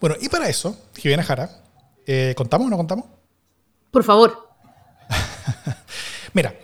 [0.03, 1.49] Bueno, y para eso, Jimena Jara,
[2.09, 3.07] eh, ¿contamos o no contamos?
[3.93, 4.49] Por favor.
[6.33, 6.57] Mira,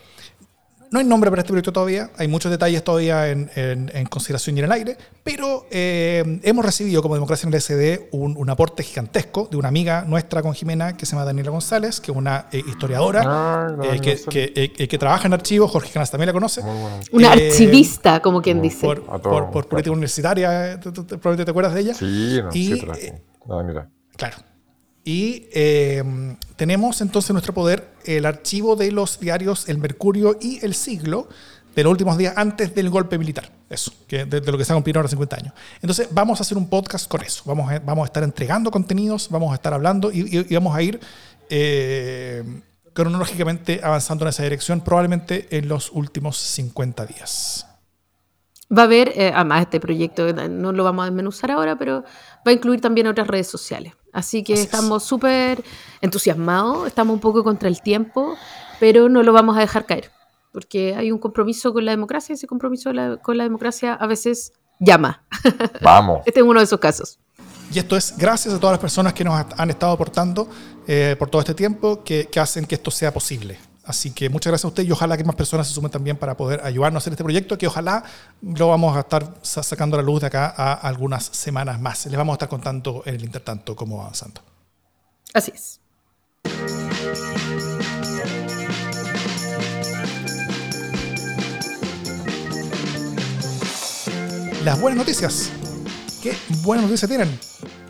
[0.90, 4.64] no hay nombre para este proyecto todavía, hay muchos detalles todavía en, consideración y en
[4.64, 9.56] el aire, pero eh, hemos recibido como Democracia en el SD un, aporte gigantesco de
[9.56, 13.76] una amiga nuestra con Jimena que se llama Daniela González, que es una eh, historiadora
[13.82, 16.62] eh, que, trabaja en archivos, Jorge Canas también la conoce.
[17.12, 18.86] Una archivista, como quien dice.
[18.86, 21.94] Por, política universitaria, probablemente te acuerdas de ella.
[21.94, 22.82] Sí, no, sí,
[24.16, 24.36] Claro.
[25.04, 25.48] Y
[26.58, 31.28] tenemos entonces en nuestro poder el archivo de los diarios El Mercurio y El Siglo
[31.76, 33.48] de los últimos días antes del golpe militar.
[33.70, 35.54] Eso, que de, lo que se ha cumplido ahora 50 años.
[35.76, 37.44] Entonces vamos a hacer un podcast con eso.
[37.46, 40.98] Vamos a, vamos a estar entregando contenidos, vamos a estar hablando y, vamos a ir
[41.48, 42.42] eh,
[42.92, 47.66] cronológicamente avanzando en esa dirección probablemente en los últimos 50 días.
[48.76, 52.50] Va a haber, eh, además este proyecto, no lo vamos a desmenuzar ahora, pero va
[52.50, 53.92] a incluir también otras redes sociales.
[54.18, 55.62] Así que estamos súper
[56.00, 58.36] entusiasmados, estamos un poco contra el tiempo,
[58.80, 60.10] pero no lo vamos a dejar caer,
[60.50, 62.90] porque hay un compromiso con la democracia y ese compromiso
[63.22, 65.22] con la democracia a veces llama.
[65.82, 66.22] Vamos.
[66.26, 67.20] este es uno de esos casos.
[67.72, 70.48] Y esto es gracias a todas las personas que nos han estado aportando
[70.88, 73.67] eh, por todo este tiempo que hacen que esto sea posible.
[73.88, 76.36] Así que muchas gracias a usted y ojalá que más personas se sumen también para
[76.36, 78.04] poder ayudarnos a hacer este proyecto, que ojalá
[78.42, 82.04] lo vamos a estar sacando a la luz de acá a algunas semanas más.
[82.04, 84.42] Les vamos a estar contando en el intertanto cómo va avanzando.
[85.32, 85.80] Así es.
[94.64, 95.50] Las buenas noticias.
[96.22, 97.40] ¿Qué buenas noticias tienen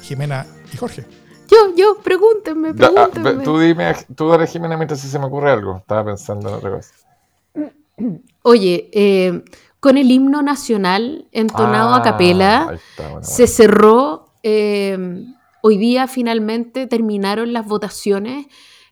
[0.00, 1.27] Jimena y Jorge?
[1.58, 3.44] Yo, yo, pregúntenme, ah, pregúntenme.
[3.44, 5.78] tú dime, tú dale Jimena mientras se me ocurre algo.
[5.78, 6.92] Estaba pensando en otra cosa.
[8.42, 9.42] Oye, eh,
[9.80, 12.78] con el himno nacional entonado a ah, capela,
[13.22, 14.32] se cerró.
[14.42, 15.24] Eh,
[15.62, 18.46] hoy día finalmente terminaron las votaciones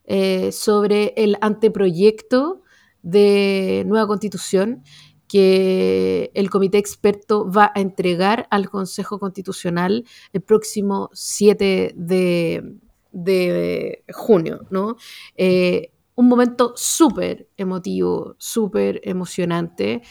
[0.05, 2.63] eh, sobre el anteproyecto
[3.03, 4.83] de nueva constitución
[5.29, 14.67] que el comité experto va a entregar al Consejo Constitucional el próximo 7 de, junio,
[14.71, 14.97] ¿no?
[15.37, 20.03] Eh, un momento súper emotivo, súper emocionante.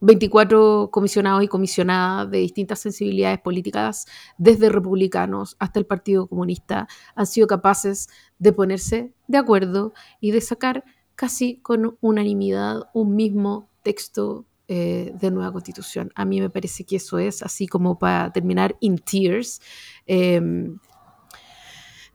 [0.00, 4.06] 24 eh, comisionados y comisionadas de distintas sensibilidades políticas,
[4.36, 8.08] desde republicanos hasta el Partido Comunista, han sido capaces
[8.38, 10.84] de ponerse de acuerdo y de sacar
[11.14, 16.12] casi con unanimidad un mismo texto eh, de nueva constitución.
[16.14, 19.60] A mí me parece que eso es, así como para terminar, in tears.
[20.06, 20.78] Em,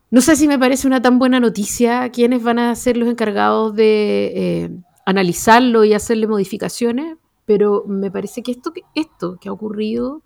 [0.10, 3.76] no sé si me parece una tan buena noticia quiénes van a ser los encargados
[3.76, 4.70] de eh,
[5.06, 10.24] analizarlo y hacerle modificaciones, pero me parece que esto, esto que ha ocurrido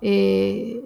[0.00, 0.80] eh,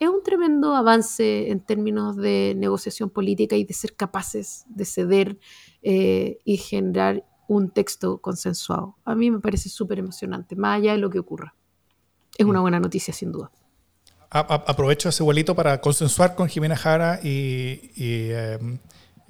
[0.00, 5.38] es un tremendo avance en términos de negociación política y de ser capaces de ceder
[5.82, 8.96] y generar un texto consensuado.
[9.04, 11.54] A mí me parece súper emocionante, más allá de lo que ocurra.
[12.36, 12.62] Es una mm.
[12.62, 13.50] buena noticia, sin duda.
[14.30, 18.78] aprovecho ese vuelito para consensuar con Jimena Jara y, em,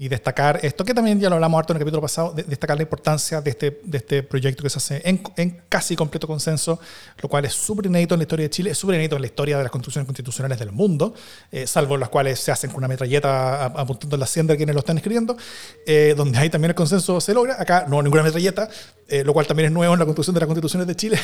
[0.02, 2.82] y destacar esto, que también ya lo hablamos harto en el capítulo pasado, destacar la
[2.82, 6.80] importancia de este, de este proyecto que se hace en, casi completo consenso,
[7.22, 9.28] lo cual es súper inédito en la historia de Chile, es súper inédito en la
[9.28, 11.14] historia de las constituciones constitucionales del mundo,
[11.52, 14.74] eh, salvo las cuales se hacen con una metralleta apuntando en la hacienda de quienes
[14.74, 15.36] lo están escribiendo,
[15.86, 18.68] eh, donde ahí también el consenso se logra, acá no ninguna metralleta,
[19.06, 21.16] eh, lo cual también es nuevo en la construcción de las constituciones de Chile.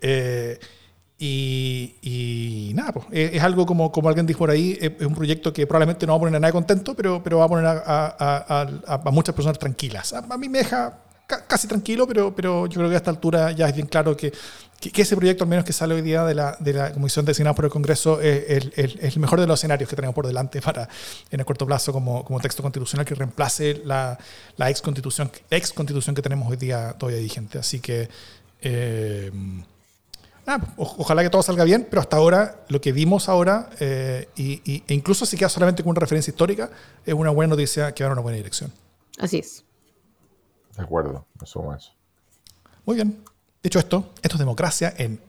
[1.18, 5.66] Y, nada, pues, es, algo como, como alguien dijo por ahí, es, un proyecto que
[5.66, 9.34] probablemente no va a poner a nadie contento, pero, pero va a poner a, muchas
[9.34, 10.12] personas tranquilas.
[10.12, 10.98] A, mí me deja
[11.48, 14.30] casi tranquilo, pero, pero yo creo que a esta altura ya es bien claro que,
[14.78, 17.54] que, ese proyecto, al menos que sale hoy día de la, de la Comisión designada
[17.54, 20.86] por el Congreso, es, el mejor de los escenarios que tenemos por delante para,
[21.30, 24.18] en el corto plazo, como, como texto constitucional que reemplace la,
[24.58, 27.58] la ex, constitución, ex constitución que tenemos hoy día todavía vigente.
[27.58, 28.10] Así que...
[28.60, 29.32] Eh,
[30.46, 34.84] Ah, ojalá que todo salga bien, pero hasta ahora lo que vimos ahora, eh, y,
[34.86, 36.70] e incluso si queda solamente con una referencia histórica,
[37.04, 38.72] es una buena noticia que va en una buena dirección.
[39.18, 39.64] Así es.
[40.76, 41.92] De acuerdo, me sumo a eso.
[42.84, 43.24] Muy bien.
[43.62, 45.20] Dicho esto, esto es democracia en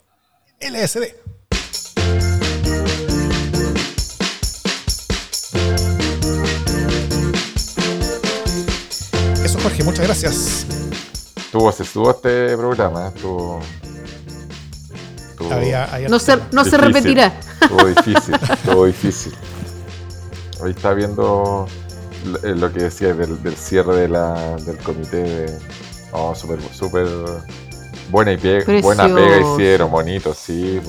[0.59, 1.37] LSD.
[9.67, 10.65] Jorge, muchas gracias.
[11.51, 13.59] Tuvo, se estuvo este programa, estuvo.
[15.49, 17.33] Estuvo Había- había- No se, no se repetirá.
[17.61, 19.33] Estuvo difícil, estuvo difícil.
[20.63, 21.67] Ahí está viendo
[22.25, 25.57] lo- eh, lo que decía del, del cierre de la, del comité de.
[26.11, 27.07] Oh, súper, súper
[28.09, 30.79] buena y pe- buena pega hicieron, bonito, sí.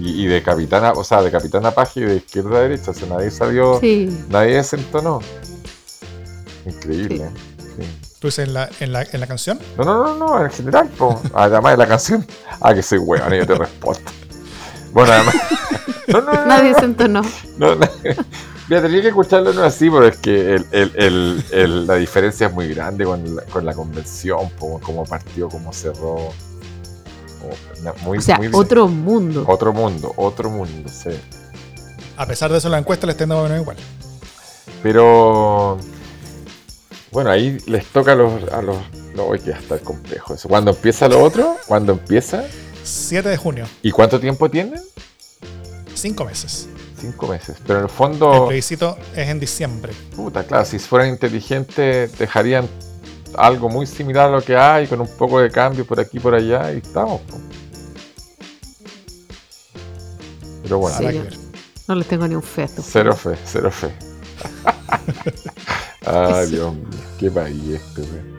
[0.00, 3.08] Y, y de capitana, o sea, de capitana Paji de izquierda a derecha, o sea,
[3.08, 4.08] nadie salió, Sí.
[4.30, 5.18] nadie desentonó.
[6.66, 7.30] Increíble.
[7.76, 8.07] sí.
[8.20, 9.58] ¿Tú dices en la, en la, en la canción?
[9.76, 11.20] No, no, no, no, en general, po.
[11.34, 12.26] además de la canción.
[12.60, 14.00] Ah, que soy hueón, yo te respondo.
[14.92, 15.34] Bueno, además.
[16.08, 17.22] No, no, no, Nadie no, se entonó.
[17.58, 17.86] no, no.
[18.66, 22.46] Mira, tenía que escucharlo no así, pero es que el, el- el- el- la diferencia
[22.46, 26.32] es muy grande con la, con la convención, po, cómo partió, cómo cerró.
[28.04, 29.44] Muy, O sea, muy- otro mundo.
[29.46, 31.10] otro mundo, otro mundo, sí.
[32.16, 33.76] A pesar de eso, la encuesta le estén dando igual.
[34.82, 35.76] Pero
[37.12, 38.76] bueno, ahí les toca a los, a los,
[39.14, 40.48] no, que va a estar complejo eso.
[40.48, 42.44] Cuando empieza lo otro, cuando empieza,
[42.84, 44.80] 7 de junio, ¿y cuánto tiempo tienen?
[45.94, 46.68] 5 meses.
[47.00, 47.56] Cinco meses.
[47.64, 49.92] Pero en el El fondo, plebiscito es en diciembre.
[50.16, 52.68] puta, claro, si fueran inteligentes, dejarían
[53.36, 56.20] algo muy similar a lo que hay, con un poco de cambio por aquí y
[56.20, 57.20] por allá, y estamos.
[60.62, 61.20] Pero bueno, Sí.
[61.86, 63.94] No les tengo ni un fe cero fe, cero fe.
[66.08, 66.52] Ay, Sí.
[66.56, 68.37] Dios mío, qué país este, güey.